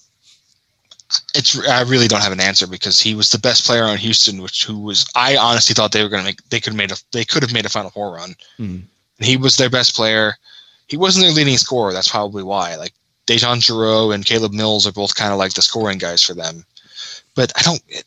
[1.35, 4.41] It's I really don't have an answer because he was the best player on Houston,
[4.41, 6.93] which who was I honestly thought they were going to make they could have made
[6.93, 8.35] a they could have made a Final Four run.
[8.59, 8.83] Mhm.
[9.19, 10.37] He was their best player.
[10.87, 11.93] He wasn't their leading scorer.
[11.93, 12.77] That's probably why.
[12.77, 12.93] Like
[13.27, 16.65] DeJon Jarreau and Caleb Mills are both kind of like the scoring guys for them.
[17.35, 17.83] But I don't.
[17.89, 18.05] It,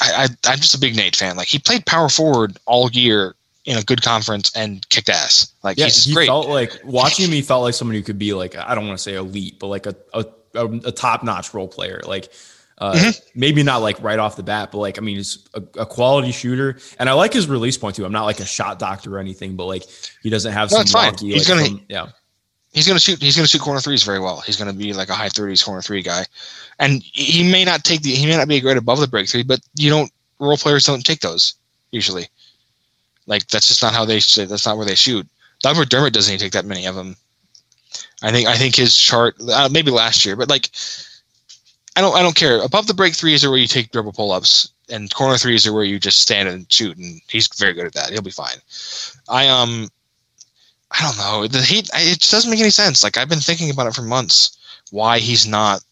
[0.00, 1.36] I, I I'm just a big Nate fan.
[1.36, 3.34] Like he played power forward all year
[3.64, 5.50] in a good conference and kicked ass.
[5.62, 6.26] Like Yeah, he's just he great.
[6.26, 7.32] felt like watching him.
[7.32, 9.68] He felt like somebody who could be like I don't want to say elite, but
[9.68, 12.00] like a a, a, a top notch role player.
[12.06, 12.32] Like
[12.78, 13.38] uh, Mm-hmm.
[13.38, 16.32] maybe not like right off the bat, but like I mean, he's a, a quality
[16.32, 18.04] shooter, and I like his release point too.
[18.04, 19.84] I'm not like a shot doctor or anything, but like
[20.22, 21.14] he doesn't have No, some fine.
[21.18, 22.06] He's like, gonna- some- yeah.
[22.72, 23.22] he's gonna shoot.
[23.22, 24.40] He's gonna shoot corner threes very well.
[24.40, 26.24] He's gonna be like a high thirties corner three guy,
[26.80, 28.10] and he may not take the.
[28.10, 30.10] He may not be a great above the break three, but you don't.
[30.40, 31.54] Role players don't take those
[31.92, 32.26] usually.
[33.26, 34.16] Like that's just not how they.
[34.18, 35.26] That's not where they shoot.
[35.60, 37.16] Doug Dermott doesn't even take that many of them.
[38.24, 38.48] I think.
[38.48, 39.36] I think his chart.
[39.52, 40.70] Uh, maybe last year, but like,
[41.96, 42.16] I don't.
[42.16, 42.62] I don't care.
[42.62, 45.72] Above the break threes are where you take dribble pull ups, and corner threes are
[45.72, 46.96] where you just stand and shoot.
[46.96, 48.10] And he's very good at that.
[48.10, 48.56] He'll be fine.
[49.28, 49.88] I um.
[50.90, 51.46] I don't know.
[51.48, 51.90] The Heat.
[51.92, 53.02] I- It just doesn't make any sense.
[53.02, 54.56] Like I've been thinking about it for months.
[54.90, 55.82] Why he's not?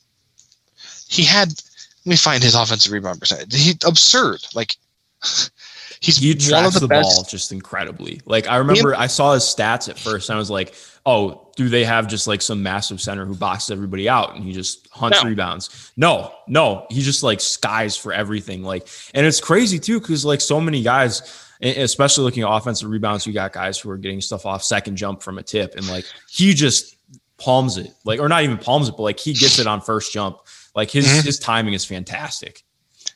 [1.09, 1.49] He had.
[1.49, 3.55] Let me find his offensive rebound percentage.
[3.55, 4.41] He absurd.
[4.55, 4.76] Like
[6.01, 7.16] he's He one of tracks the, the, best.
[7.16, 8.20] ball just incredibly.
[8.26, 10.74] Like I remember I saw his stats at first and I was like,
[11.05, 14.53] oh, do they have just like some massive center who boxes everybody out and he
[14.53, 15.28] just hunts No.
[15.28, 15.92] rebounds?
[15.96, 18.62] No, no, he just like skies for everything.
[18.62, 23.26] Like, and it's crazy too because like so many guys, especially looking at offensive rebounds,
[23.26, 26.05] you got guys who are getting stuff off second jump from a tip and like
[26.30, 26.96] he just
[27.38, 30.12] palms it, like or not even palms it, but like he gets it on first
[30.12, 30.38] jump.
[30.74, 31.24] Like his Mhm.
[31.24, 32.62] his timing is fantastic.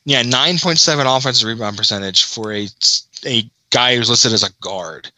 [0.05, 2.69] Yeah, nine point seven offensive rebound percentage for a
[3.25, 5.11] a guy who's listed as a guard.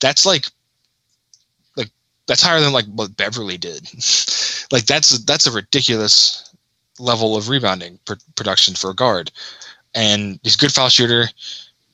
[0.00, 0.46] That's like
[2.28, 3.82] that's higher than like what Beverly did.
[4.70, 6.54] like that's that's a ridiculous
[7.00, 9.32] level of rebounding pr- production for a guard.
[9.94, 11.26] And he's a good foul shooter.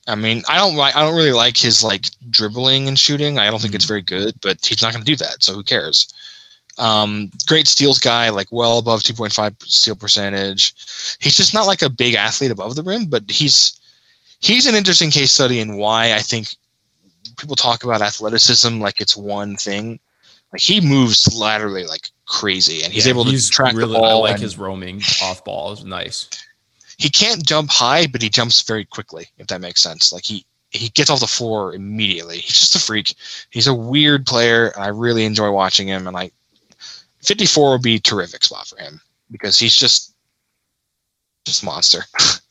[0.07, 3.39] I mean, I don't like I don't really like his like dribbling and shooting.
[3.39, 5.63] I don't think it's very good, but he's not going to do that, so who
[5.63, 6.13] cares?
[6.77, 10.75] Um, great steals guy, like well above 2.5 steal percentage.
[11.19, 13.79] He's just not like a big athlete above the rim, but he's
[14.41, 16.49] he's an interesting case study in why I think
[17.37, 19.99] people talk about athleticism like it's one thing.
[20.55, 23.99] Like he moves laterally like crazy, and he's Yeah, able to he's track really, the
[23.99, 24.25] ball.
[24.25, 26.29] I like and his roaming off ball is nice.
[26.97, 29.27] he can't jump high, but he jumps very quickly.
[29.37, 32.37] If that makes sense, like he he gets off the floor immediately.
[32.37, 33.15] He's just a freak.
[33.49, 36.07] He's a weird player, and I really enjoy watching him.
[36.07, 36.33] And like
[37.23, 39.01] 54 would be a terrific spot for him
[39.31, 40.13] because he's just
[41.45, 42.03] just monster.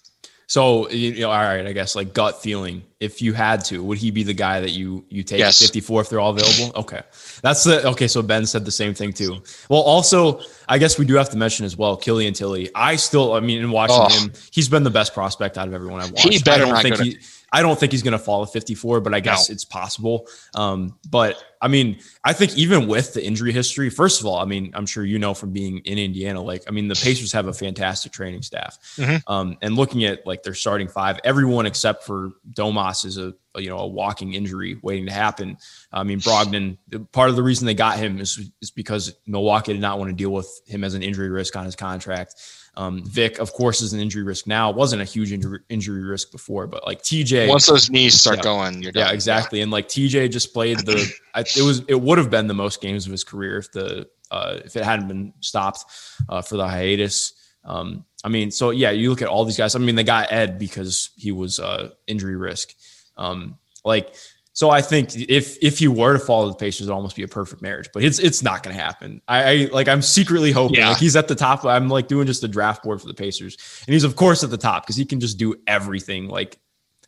[0.46, 2.82] So you know, all right, I guess like gut feeling.
[3.00, 5.60] If you had to, would he be the guy that you you take Yes.
[5.60, 6.78] 54 if they're all available?
[6.80, 7.00] Okay,
[7.42, 8.08] that's the okay.
[8.08, 9.42] So Ben said the same thing too.
[9.68, 12.70] Well, also, I guess we do have to mention as well, Killian Tillie.
[12.74, 14.08] I still, I mean, in watching Oh.
[14.24, 16.28] him, he's been the best prospect out of everyone I've watched.
[16.32, 17.18] He better I don't not think he.
[17.54, 19.52] I don't think he's going to fall at 54, but I guess No.
[19.52, 20.26] it's possible.
[20.56, 24.44] Um, but I mean, I think even with the injury history, first of all, I
[24.44, 27.46] mean, I'm sure you know from being in Indiana, like, I mean, the Pacers have
[27.46, 28.76] a fantastic training staff.
[28.96, 29.22] Mhm.
[29.28, 33.60] Um, and looking at like their starting five, everyone except for Domas is a, a,
[33.62, 35.56] you know a walking injury waiting to happen.
[35.92, 36.76] I mean, Brogdon.
[37.12, 40.14] Part of the reason they got him is is because Milwaukee did not want to
[40.16, 42.34] deal with him as an injury risk on his contract.
[42.76, 44.70] Um, Vic, of course, is an injury risk now.
[44.70, 48.42] wasn't a huge injury, injury risk before, but like TJ, Once those knees start Yeah.
[48.42, 49.06] going, you're done.
[49.08, 49.60] yeah, exactly.
[49.60, 51.08] And like TJ just played the.
[51.34, 54.08] I, it was it would have been the most games of his career if the
[54.30, 55.84] uh, if it hadn't been stopped
[56.28, 57.32] uh, for the hiatus.
[57.64, 59.76] Um, I mean, so yeah, you look at all these guys.
[59.76, 62.74] I mean, they got Ed because he was uh, injury risk.
[63.16, 64.14] Um, like,
[64.54, 67.28] so I think if if he were to follow the Pacers, it'd almost be a
[67.28, 67.88] perfect marriage.
[67.92, 69.20] But it's it's not going to happen.
[69.28, 70.90] I, I like I'm secretly hoping Yeah.
[70.90, 71.64] like he's at the top.
[71.64, 74.50] I'm like doing just the draft board for the Pacers, and he's of course at
[74.50, 76.28] the top because he can just do everything.
[76.28, 76.58] Like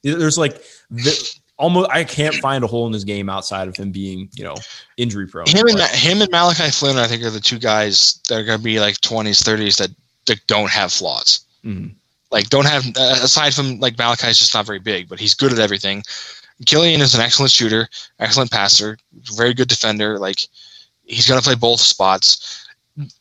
[0.03, 3.93] there's like the, almost I can't find a hole in his game outside of him
[3.93, 4.57] being you know
[4.97, 5.47] injury prone.
[5.47, 8.45] Him and Ma- him and Malachi Flynn, I think, are the two guys that are
[8.45, 9.91] going to be like 20s, 30s that,
[10.27, 11.41] that don't have flaws.
[11.65, 11.95] Mhm.
[12.33, 15.53] Like, don't have uh, aside from like Malachi's just not very big, but he's good
[15.53, 16.03] at everything.
[16.65, 17.89] Killian is an excellent shooter,
[18.19, 18.97] excellent passer,
[19.35, 20.19] very good defender.
[20.19, 20.49] Like,
[21.05, 22.67] he's going to play both spots.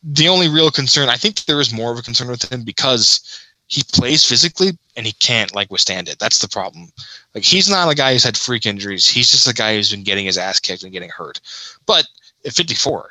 [0.02, 3.42] The only real concern, I think, there is more of a concern with him because
[3.66, 6.18] he plays physically and he can't like withstand it.
[6.18, 6.88] That's the problem.
[7.34, 9.06] Like, he's not a guy who's had freak injuries.
[9.06, 11.40] He's just a guy who's been getting his ass kicked and getting hurt.
[11.84, 12.06] But
[12.46, 13.10] at 54,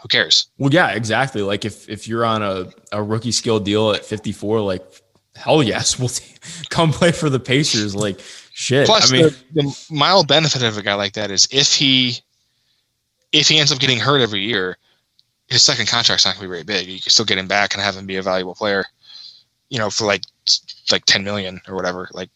[0.00, 0.48] who cares?
[0.58, 1.42] Well, yeah, exactly.
[1.42, 4.82] Like if if you're on a, a rookie skill deal at 54, like
[5.34, 6.34] hell yes, we'll t-
[6.70, 7.94] come play for the Pacers.
[7.94, 8.20] Like
[8.56, 8.86] shit.
[8.86, 12.18] Plus, I mean, the, the mild benefit of a guy like that is if he
[13.32, 14.78] if he ends up getting hurt every year,
[15.48, 16.88] his second contract's not going to be very big.
[16.88, 18.84] You can still get him back and have him be a valuable player.
[19.68, 20.22] You know, for like
[20.90, 22.08] like 10 million or whatever.
[22.12, 22.30] Like,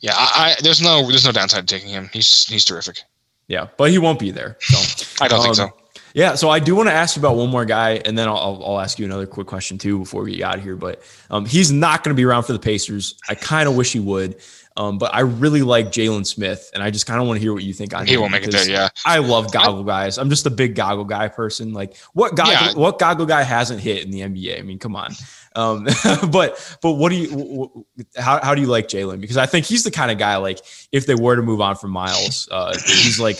[0.00, 2.08] yeah, I, I there's no there's no downside to taking him.
[2.12, 3.00] He's he's terrific.
[3.48, 4.56] yeah, but he won't be there.
[4.60, 4.76] So
[5.24, 5.76] I don't think Um, so.
[6.14, 8.38] Yeah, so I do want to ask you about one more guy, and then I'll,
[8.38, 10.74] I'll, I'll ask you another quick question too before we get out of here.
[10.76, 13.16] But um, he's not going to be around for the Pacers.
[13.28, 14.36] I kind of wish he would,
[14.76, 17.52] um, but I really like Jalen Smith, and I just kind of want to hear
[17.54, 18.68] what you think on He won't make it there.
[18.68, 20.18] Yeah, I love goggle guys.
[20.18, 21.72] I'm just a big goggle guy person.
[21.72, 22.72] Like what goggle, Yeah.
[22.74, 24.58] what goggle guy hasn't hit in the NBA?
[24.58, 25.12] I mean, come on.
[25.54, 25.84] Um,
[26.30, 29.20] but but what do you how how do you like Jalen?
[29.20, 30.60] Because I think he's the kind of guy like
[30.92, 33.38] if they were to move on from Miles, uh, he's like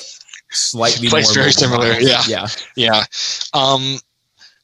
[0.51, 2.03] slightly Plays more very similar, Miles.
[2.09, 2.22] yeah.
[2.26, 2.47] yeah.
[2.76, 3.05] yeah.
[3.53, 3.99] Um,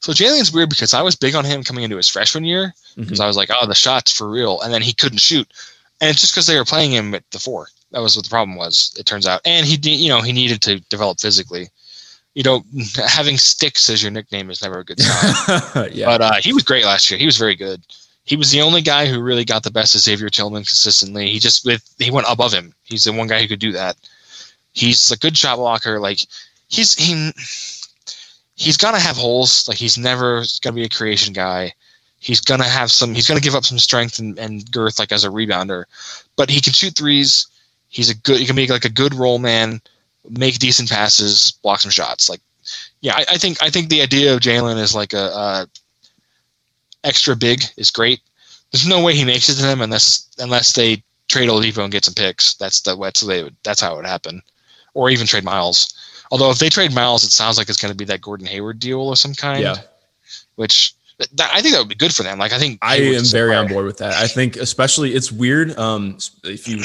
[0.01, 3.19] so Jalen's weird because I was big on him coming into his freshman year because
[3.19, 3.25] Mhm.
[3.25, 5.47] I was like, oh, the shots for real, and then he couldn't shoot,
[6.03, 7.69] and it's just because they were playing him at the four.
[7.93, 8.93] That was what the problem was.
[8.99, 11.69] It turns out, and he, you know, he needed to develop physically.
[12.35, 12.65] You know,
[13.07, 15.91] having sticks as your nickname is never a good sign.
[15.93, 16.07] yeah.
[16.07, 17.21] But uh, he was great last year.
[17.21, 17.81] He was very good.
[18.25, 21.31] He was the only guy who really got the best of Xavier Tillman consistently.
[21.31, 22.75] He just with he went above him.
[22.83, 23.97] He's the one guy who could do that.
[24.73, 26.01] He's a good shot blocker.
[26.01, 26.21] Like
[26.69, 27.31] he's he
[28.57, 29.69] he's gonna have holes.
[29.69, 31.75] Like he's never gonna be a creation guy.
[32.23, 33.15] He's gonna have some.
[33.15, 35.87] He's gonna give up some strength and, and girth, like as a rebounder.
[36.37, 37.49] But he can shoot threes.
[37.89, 38.39] He's a good.
[38.39, 39.83] He can make like a good roll man,
[40.31, 42.31] make decent passes, block some shots.
[42.31, 42.41] Like,
[43.01, 45.67] yeah, I, I think I think the idea of Jalen is like a, a
[47.03, 48.21] extra big is great.
[48.71, 52.05] There's no way he makes it to them unless unless they trade Oladipo and get
[52.05, 52.55] some picks.
[52.55, 54.43] That's the that's the way, that's how it would happen,
[54.95, 55.93] or even trade Miles.
[56.31, 58.79] Although if they trade Miles, it sounds like it's going to be that Gordon Hayward
[58.79, 59.61] deal of some kind.
[59.61, 59.77] yeah.
[60.55, 62.39] Which that, I think that would be good for them.
[62.39, 64.15] Like I think I am very on board with that.
[64.15, 65.79] I think especially it's weird.
[65.79, 66.83] Um, if you,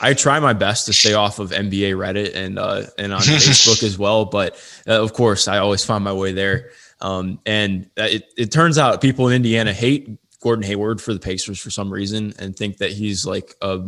[0.00, 3.82] I try my best to stay off of NBA Reddit and uh and on Facebook
[3.82, 4.56] as well, but
[4.86, 6.70] uh, of course I always find my way there.
[7.00, 10.10] Um, and uh, it it turns out people in Indiana hate
[10.40, 13.80] Gordon Hayward for the Pacers for some reason and think that he's like a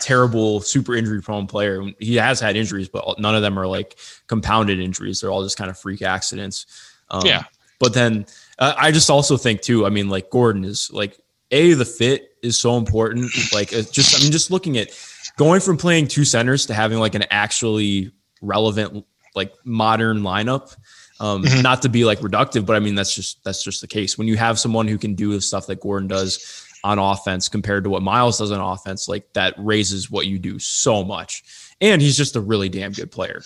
[0.00, 1.82] terrible, super injury prone player.
[1.98, 3.96] He has had injuries, but none of them are like
[4.26, 5.20] compounded injuries.
[5.20, 6.66] They're all just kind of freak accidents.
[7.10, 7.44] Um, Yeah.
[7.78, 8.26] But then
[8.58, 9.86] uh, I just also think too.
[9.86, 11.18] I mean, like Gordon is like
[11.50, 13.30] a the fit is so important.
[13.52, 14.90] Like it's just I mean, just looking at
[15.36, 19.04] going from playing two centers to having like an actually relevant
[19.34, 20.76] like modern lineup.
[21.18, 21.62] Um, Mhm.
[21.62, 24.18] Not to be like reductive, but I mean that's just that's just the case.
[24.18, 27.84] When you have someone who can do the stuff that Gordon does on offense compared
[27.84, 31.42] to what Miles does on offense, like that raises what you do so much.
[31.80, 33.42] And he's just a really damn good player.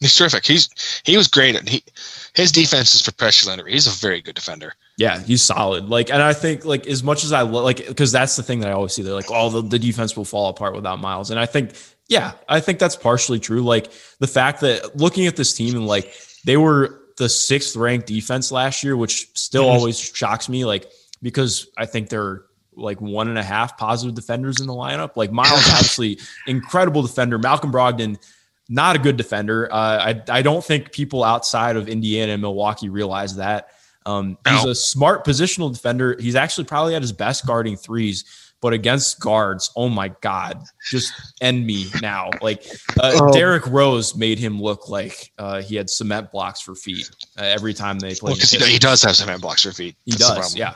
[0.00, 0.44] He's terrific.
[0.46, 0.68] He's
[1.04, 1.82] he was great at he
[2.34, 3.64] his defense is professional.
[3.64, 4.74] He's a very good defender.
[4.98, 5.88] Yeah, he's solid.
[5.88, 8.60] Like, and I think like as much as I lo- like, because that's the thing
[8.60, 9.02] that I always see.
[9.02, 11.72] They're like, oh, the, the defense will fall apart without Miles, and I think,
[12.08, 13.62] yeah, I think that's partially true.
[13.62, 13.90] Like
[14.20, 18.52] the fact that looking at this team and like they were the sixth ranked defense
[18.52, 19.72] last year, which still Mhm.
[19.72, 20.64] always shocks me.
[20.66, 20.90] Like
[21.22, 22.42] because I think they're
[22.74, 25.16] like one and a half positive defenders in the lineup.
[25.16, 27.38] Like Miles, obviously incredible defender.
[27.38, 28.18] Malcolm Brogdon,
[28.68, 29.72] not a good defender.
[29.72, 33.68] Uh, I I don't think people outside of Indiana and Milwaukee realize that.
[34.06, 36.16] Um, he's a smart positional defender.
[36.20, 38.24] He's actually probably at his best guarding threes,
[38.60, 42.30] but against guards, oh my god, just end me now.
[42.40, 42.64] Like
[43.00, 43.32] uh, Oh.
[43.32, 47.74] Derrick Rose made him look like uh, he had cement blocks for feet uh, every
[47.74, 48.36] time they played.
[48.36, 49.96] because he, he does have some blocks for feet.
[50.04, 50.74] He That's does, yeah.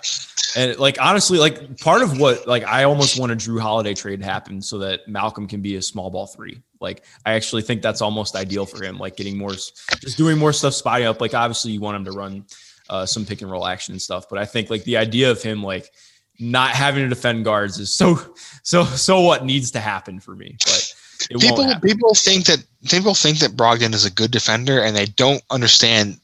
[0.56, 4.20] And like honestly, like part of what like I almost want a Jrue Holiday trade
[4.20, 6.60] to happen so that Malcolm can be a small ball three.
[6.80, 8.98] Like I actually think that's almost ideal for him.
[8.98, 11.20] Like getting more, just doing more stuff, spotting up.
[11.20, 12.44] Like obviously you want him to run
[12.88, 15.42] uh, some pick and roll action and stuff, but I think like the idea of
[15.42, 15.90] him like
[16.38, 18.18] not having to defend guards is so
[18.62, 20.56] so so what needs to happen for me.
[20.64, 20.94] But
[21.30, 25.06] it People people think that people think that Brogdon is a good defender, and they
[25.06, 26.18] don't understand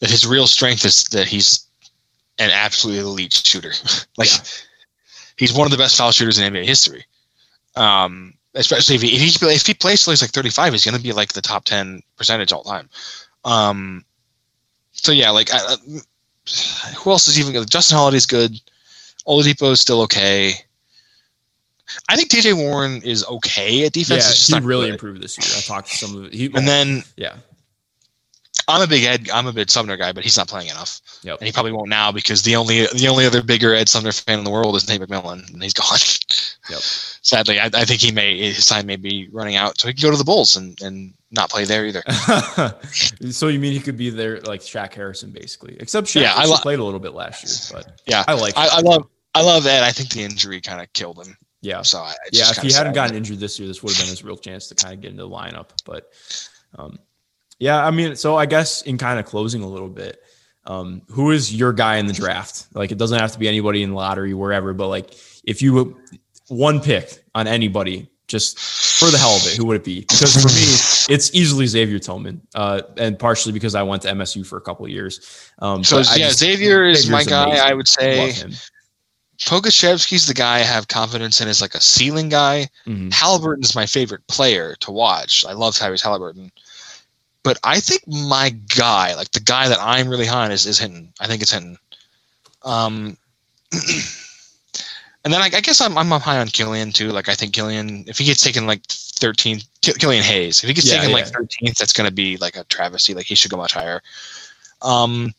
[0.00, 1.64] that his real strength is that he's
[2.38, 3.72] an absolutely elite shooter.
[4.16, 4.42] like Yeah.
[5.36, 7.04] he's one of the best foul shooters in NBA history.
[7.76, 10.96] Um, especially if he if he, if he plays till he's like 35, he's going
[10.96, 12.88] to be like the top 10 percentage all time.
[13.44, 14.04] Um,
[14.92, 15.76] so yeah, like I,
[16.96, 17.70] who else is even good?
[17.70, 18.60] Justin Holiday's good.
[19.26, 20.54] Oladipo is still okay.
[22.08, 24.48] I think TJ Warren is okay at defense.
[24.48, 24.92] yeah, he really good.
[24.94, 25.56] improved this year.
[25.56, 26.34] I talked to some of it.
[26.34, 27.36] He, And then yeah,
[28.70, 29.30] I'm a big Ed.
[29.30, 31.38] I'm a big Sumner guy, but he's not playing enough, yep.
[31.38, 34.38] and he probably won't now because the only the only other bigger Ed Sumner fan
[34.38, 35.98] in the world is Nate McMillan, and he's gone.
[36.70, 36.78] Yep.
[37.22, 40.02] Sadly, I, I think he may his time may be running out, so he can
[40.02, 42.02] go to the Bulls and and not play there either.
[43.30, 45.76] so you mean he could be there like Shaq Harrison basically?
[45.78, 48.56] Except Shaq Yeah, I lo- played a little bit last year, but Yeah, I like.
[48.56, 49.82] I, I love I love Ed.
[49.82, 51.36] I think the injury kind of killed him.
[51.60, 52.50] yeah, So I, yeah.
[52.50, 54.74] If he hadn't gotten injured this year, this would have been his real chance to
[54.74, 55.68] kind of get into the lineup.
[55.84, 56.10] But
[56.76, 56.98] um,
[57.60, 60.20] yeah, I mean, so I guess in kind of closing a little bit,
[60.66, 62.66] um, who is your guy in the draft?
[62.74, 65.96] Like, it doesn't have to be anybody in the lottery, wherever, but like, if you
[66.48, 70.00] one pick on anybody, just for the hell of it, who would it be?
[70.02, 74.46] Because for me, it's easily Xavier Tillman, uh, and partially because I went to MSU
[74.46, 75.50] for a couple of years.
[75.58, 77.44] Um, So yeah, just- Xavier is my guy.
[77.46, 77.64] amazing.
[77.66, 78.44] I would say.
[79.40, 82.68] Pokusevski's the guy I have confidence in as like a ceiling guy.
[82.86, 83.12] Mhm.
[83.12, 85.44] Halliburton's my favorite player to watch.
[85.48, 86.52] I love Tyrese Halliburton.
[87.42, 90.78] But I think my guy, like the guy that I'm really high on, is, is
[90.78, 91.12] Hinton.
[91.20, 91.78] I think it's Hinton.
[92.62, 93.16] Um,
[95.24, 97.10] and then I, I guess I'm, I'm high on Killian too.
[97.10, 100.74] Like I think Killian, if he gets taken like 13th, Ki- Killian Hayes, if he
[100.74, 101.32] gets Yeah, taken like yeah.
[101.40, 103.14] 13th, that's going to be like a travesty.
[103.14, 104.02] Like he should go much higher.
[104.82, 105.32] Um,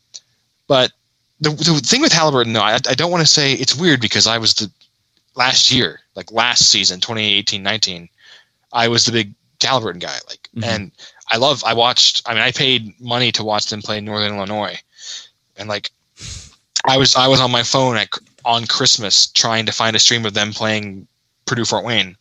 [0.66, 0.92] but
[1.40, 4.26] the, the thing with Halliburton, though, I, I don't want to say it's weird because
[4.26, 4.70] I was the
[5.34, 8.08] last year, like last season, 2018 19,
[8.72, 10.18] I was the big Halliburton guy.
[10.28, 10.64] Like, Mhm.
[10.64, 10.92] and
[11.32, 14.78] I love, I watched, I mean, I paid money to watch them play Northern Illinois.
[15.56, 15.90] And like,
[16.86, 18.08] I was, I was on my phone at,
[18.44, 21.06] on Christmas trying to find a stream of them playing
[21.46, 22.16] Purdue Fort Wayne.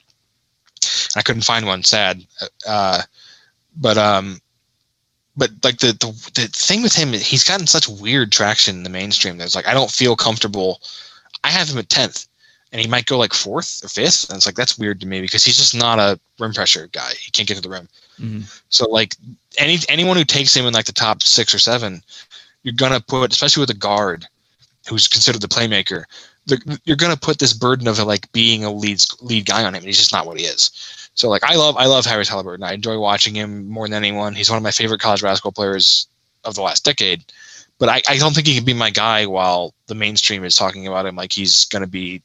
[1.16, 2.26] I couldn't find one, sad.
[2.66, 3.02] Uh,
[3.76, 4.40] but, um,
[5.38, 8.90] but like the, the the thing with him, he's gotten such weird traction in the
[8.90, 9.38] mainstream.
[9.38, 10.82] There's like I don't feel comfortable.
[11.44, 12.28] I have him at tenth,
[12.72, 15.22] and he might go like fourth or fifth, and it's like that's weird to me
[15.22, 17.14] because he's just not a rim pressure guy.
[17.20, 17.88] He can't get to the rim.
[18.22, 18.44] Mhm.
[18.70, 19.16] So like
[19.58, 22.04] any anyone who takes him in like the top six or seven,
[22.64, 24.28] you're gonna put, especially with a guard
[24.88, 26.06] who's considered the playmaker,
[26.86, 29.86] you're gonna put this burden of like being a lead lead guy on him, and
[29.86, 30.72] he's just not what he is.
[31.16, 32.64] So like I love I love Harris Halliburton.
[32.64, 34.36] I enjoy watching him more than anyone.
[34.36, 36.08] He's one of my favorite college basketball players
[36.44, 37.24] of the last decade.
[37.80, 40.88] But I, I don't think he can be my guy while the mainstream is talking
[40.88, 42.22] about him like he's gonna be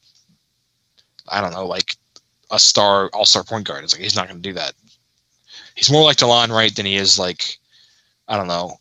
[1.27, 1.95] I don't know, like
[2.51, 3.83] a star all star point guard.
[3.83, 4.73] It's like he's not gonna do that.
[5.77, 7.57] He's more like Delon Wright than he is like
[8.27, 8.77] I don't know,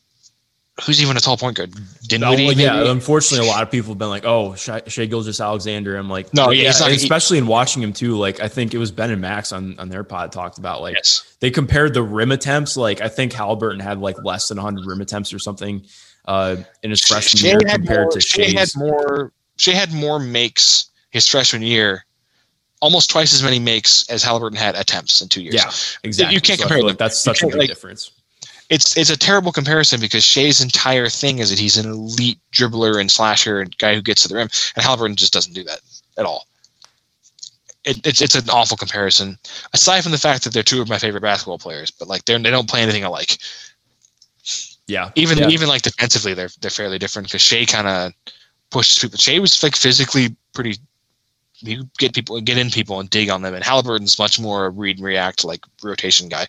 [0.85, 1.73] who's even a tall point guard?
[2.09, 2.89] Dinwiddie, yeah, maybe?
[2.91, 6.35] unfortunately, a lot of people have been like, "Oh, Shai, Shea Gilgis Alexander." I'm like,
[6.35, 8.17] No, yeah, he's not- and he- especially in watching him too.
[8.17, 10.97] Like, I think it was Ben and Max on on their pod talked about like
[10.97, 11.23] Yes.
[11.41, 12.77] they compared the rim attempts.
[12.77, 15.85] Like, I think Halliburton had like less than 100 rim attempts or something
[16.27, 19.33] uh, in his freshman Shai year compared more, to Shai had more.
[19.59, 22.05] Shai had more makes his freshman year,
[22.81, 25.55] almost twice as many makes as Halliburton had attempts in two years.
[25.55, 25.70] Yeah,
[26.09, 26.35] exactly.
[26.35, 26.89] You can't So compare them.
[26.89, 28.11] Like that's such a big like- difference.
[28.70, 33.01] it's it's a terrible comparison because Shai's entire thing is that he's an elite dribbler
[33.01, 35.81] and slasher and guy who gets to the rim, and Halliburton just doesn't do that
[36.18, 36.47] at all.
[37.85, 39.39] It, it's it's an awful comparison.
[39.72, 42.37] Aside from the fact that they're two of my favorite basketball players, but like they
[42.37, 43.39] they don't play anything alike.
[44.89, 45.49] Yeah, Even yeah.
[45.49, 48.12] even like defensively, they're they're fairly different because Shai kind of
[48.70, 49.18] pushes people.
[49.18, 50.77] Shai was like physically pretty.
[51.61, 54.71] You get people get in people and dig on them, and Halliburton's much more a
[54.71, 56.47] read and react like rotation guy.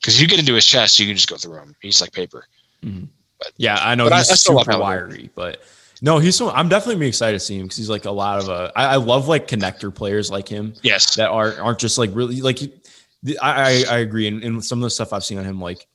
[0.00, 1.74] Because you get into his chest, you can just go through him.
[1.80, 2.46] He's like paper.
[3.56, 5.62] Yeah, I know But I- he's I still super wiry, but
[6.02, 6.50] no, he's so.
[6.50, 8.96] I'm definitely excited to see him because he's like a lot of uh, I, I
[8.96, 11.14] love like connector players like him Yes.
[11.14, 12.60] that are aren't just like really like.
[12.60, 15.86] I I, I agree, and, and some of the stuff I've seen on him, like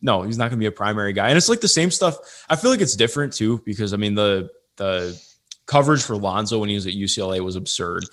[0.00, 2.16] no, he's not gonna be a primary guy, and it's like the same stuff.
[2.48, 5.20] I feel like it's different too because I mean the the
[5.68, 8.04] coverage for Lonzo when he was at UCLA was absurd.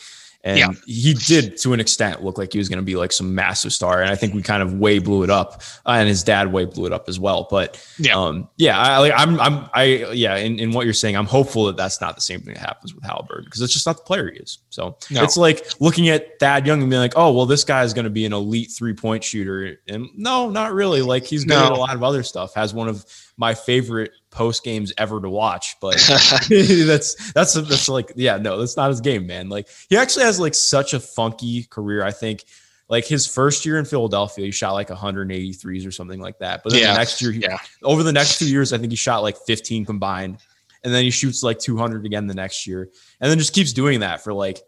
[0.44, 0.68] And Yeah.
[0.86, 3.74] he did, to an extent, look like he was going to be like some massive
[3.74, 4.04] star.
[4.04, 6.66] And I think we kind of way blew it up, uh, and his dad way
[6.66, 7.48] blew it up as well.
[7.50, 8.16] But Yeah.
[8.16, 9.84] um, yeah, I, like, I'm, I'm, I,
[10.14, 12.60] yeah, in, in what you're saying, I'm hopeful that that's not the same thing that
[12.60, 14.60] happens with Halliburton because it's just not the player he is.
[14.70, 15.24] So No.
[15.24, 18.04] it's like looking at Thad Young and being like, oh, well, this guy is going
[18.04, 21.02] to be an elite three point shooter, and no, not really.
[21.02, 21.66] Like he's good No.
[21.66, 22.54] at a lot of other stuff.
[22.54, 23.04] Has one of
[23.38, 25.96] my favorite post games ever to watch, but
[26.50, 29.50] that's that's that's like yeah, no, that's not his game, man.
[29.50, 32.04] Like he actually has like such a funky career.
[32.04, 32.44] I think
[32.90, 36.62] like his first year in Philadelphia, he shot like 183s or something like that.
[36.64, 36.92] But then Yeah.
[36.94, 37.58] the next year, he, Yeah.
[37.82, 40.38] over the next two years, I think he shot like 15 combined,
[40.84, 42.90] and then he shoots like 200 again the next year,
[43.22, 44.60] and then just keeps doing that for like.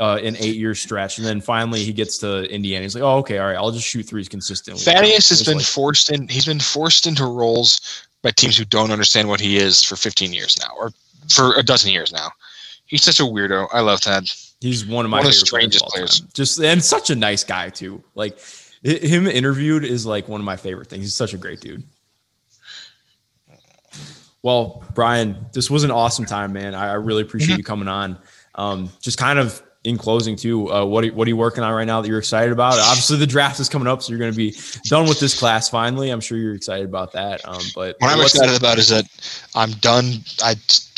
[0.00, 2.82] Uh, an eight-year stretch, and then finally he gets to Indiana.
[2.82, 5.66] He's like, "Oh, okay, all right, I'll just shoot threes consistently." Thaddeus has been like-
[5.66, 6.26] forced in.
[6.26, 7.80] He's been forced into roles
[8.22, 10.92] by teams who don't understand what he is for 15 years now, or
[11.28, 12.28] for a dozen years now.
[12.86, 13.68] He's such a weirdo.
[13.72, 14.24] I love Thad.
[14.60, 16.20] He's one of my One of the strangest players.
[16.20, 16.32] players.
[16.32, 18.02] Just and such a nice guy too.
[18.14, 18.38] Like
[18.82, 21.04] him interviewed is like one of my favorite things.
[21.04, 21.82] He's such a great dude.
[24.42, 26.74] Well, Brian, this was an awesome time, man.
[26.74, 28.18] I, I really appreciate you coming on.
[28.56, 31.72] Um, just kind of in closing too, uh, what are, what are you working on
[31.72, 32.74] right now that you're excited about?
[32.74, 35.68] Obviously, the draft is coming up, so you're going to be done with this class
[35.68, 36.10] finally.
[36.10, 37.46] I'm sure you're excited about that.
[37.46, 39.04] Um, but What I'm excited about is that
[39.54, 40.04] I'm done.
[40.42, 40.54] I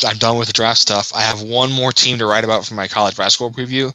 [0.06, 1.12] I'm done with the draft stuff.
[1.14, 3.92] I have one more team to write about for my college basketball preview.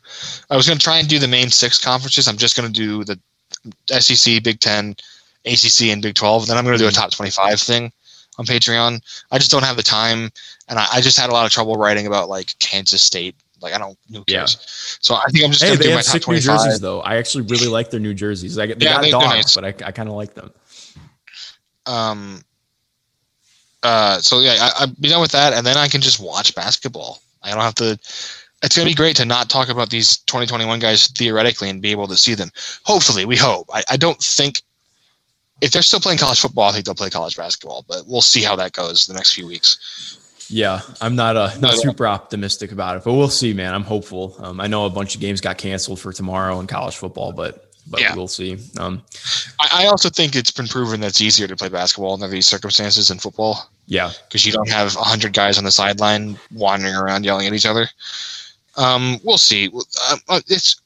[0.50, 2.28] I was going to try and do the main six conferences.
[2.28, 3.20] I'm just going to do the
[4.02, 4.96] SEC, Big Ten,
[5.46, 6.48] ACC, and Big Twelve.
[6.48, 7.92] Then I'm going to do a top 25 thing
[8.40, 9.02] on Patreon.
[9.32, 10.32] I just don't have the time,
[10.68, 13.36] and I, I just had a lot of trouble writing about like Kansas State.
[13.62, 13.98] Like I don't.
[14.12, 14.46] Who Yeah.
[14.48, 17.02] So I think I'm just Hey, they have sick New jerseys though.
[17.02, 18.58] I actually really like their new jerseys.
[18.58, 19.56] Like they Yeah, got they- dogs, nice.
[19.56, 20.52] but I, I kind of like them.
[21.86, 22.44] um
[23.84, 26.54] uh so yeah I, i'll be done with that and then i can just watch
[26.54, 27.98] basketball i don't have to
[28.62, 31.92] it's going to be great to not talk about these 2021 guys theoretically and be
[31.92, 32.50] able to see them
[32.84, 34.62] hopefully we hope i, I don't think
[35.62, 38.44] if they're still playing college football i think they'll play college basketball but we'll see
[38.44, 40.20] how that goes the next few weeks
[40.50, 41.76] Yeah, I'm not uh, not No, no.
[41.76, 43.74] super optimistic about it, but we'll see, man.
[43.74, 44.36] I'm hopeful.
[44.40, 47.70] Um, I know a bunch of games got canceled for tomorrow in college football, but
[47.88, 48.16] but Yeah.
[48.16, 48.58] we'll see.
[48.78, 49.04] Um,
[49.60, 52.46] I, I also think it's been proven that it's easier to play basketball under these
[52.48, 57.26] circumstances than football yeah, because you don't have 100 guys on the sideline wandering around
[57.26, 57.88] yelling at each other.
[58.78, 59.70] Um, we'll see.
[60.10, 60.80] Uh, uh, It's,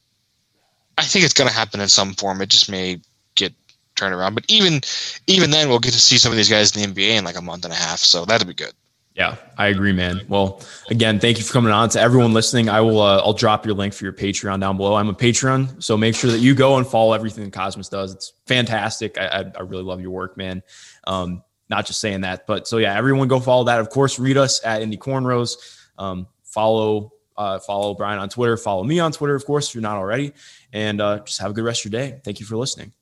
[0.96, 2.40] I think it's going to happen in some form.
[2.40, 3.00] It just may
[3.34, 3.52] get
[3.96, 4.34] turned around.
[4.34, 4.80] But even,
[5.26, 7.36] even then, we'll get to see some of these guys in the NBA in like
[7.36, 7.98] a month and a half.
[7.98, 8.72] So that'll be good.
[9.14, 10.22] Yeah, I agree, man.
[10.28, 10.60] Well,
[10.90, 11.88] again, thank you for coming on.
[11.90, 14.96] To everyone listening, I will uh, I'll drop your link for your Patreon down below.
[14.96, 18.12] I'm a Patreon, so make sure that you go and follow everything Cosmis does.
[18.12, 19.16] It's fantastic.
[19.16, 20.64] I I, I really love your work, man.
[21.06, 23.78] Um, not just saying that, but so yeah, everyone go follow that.
[23.78, 25.58] Of course, read us at Indy Cornrows.
[25.96, 28.56] Um, follow uh, follow Brian on Twitter.
[28.56, 30.32] Follow me on Twitter, of course, if you're not already.
[30.72, 32.20] And uh, just have a good rest of your day.
[32.24, 32.92] Thank you for listening.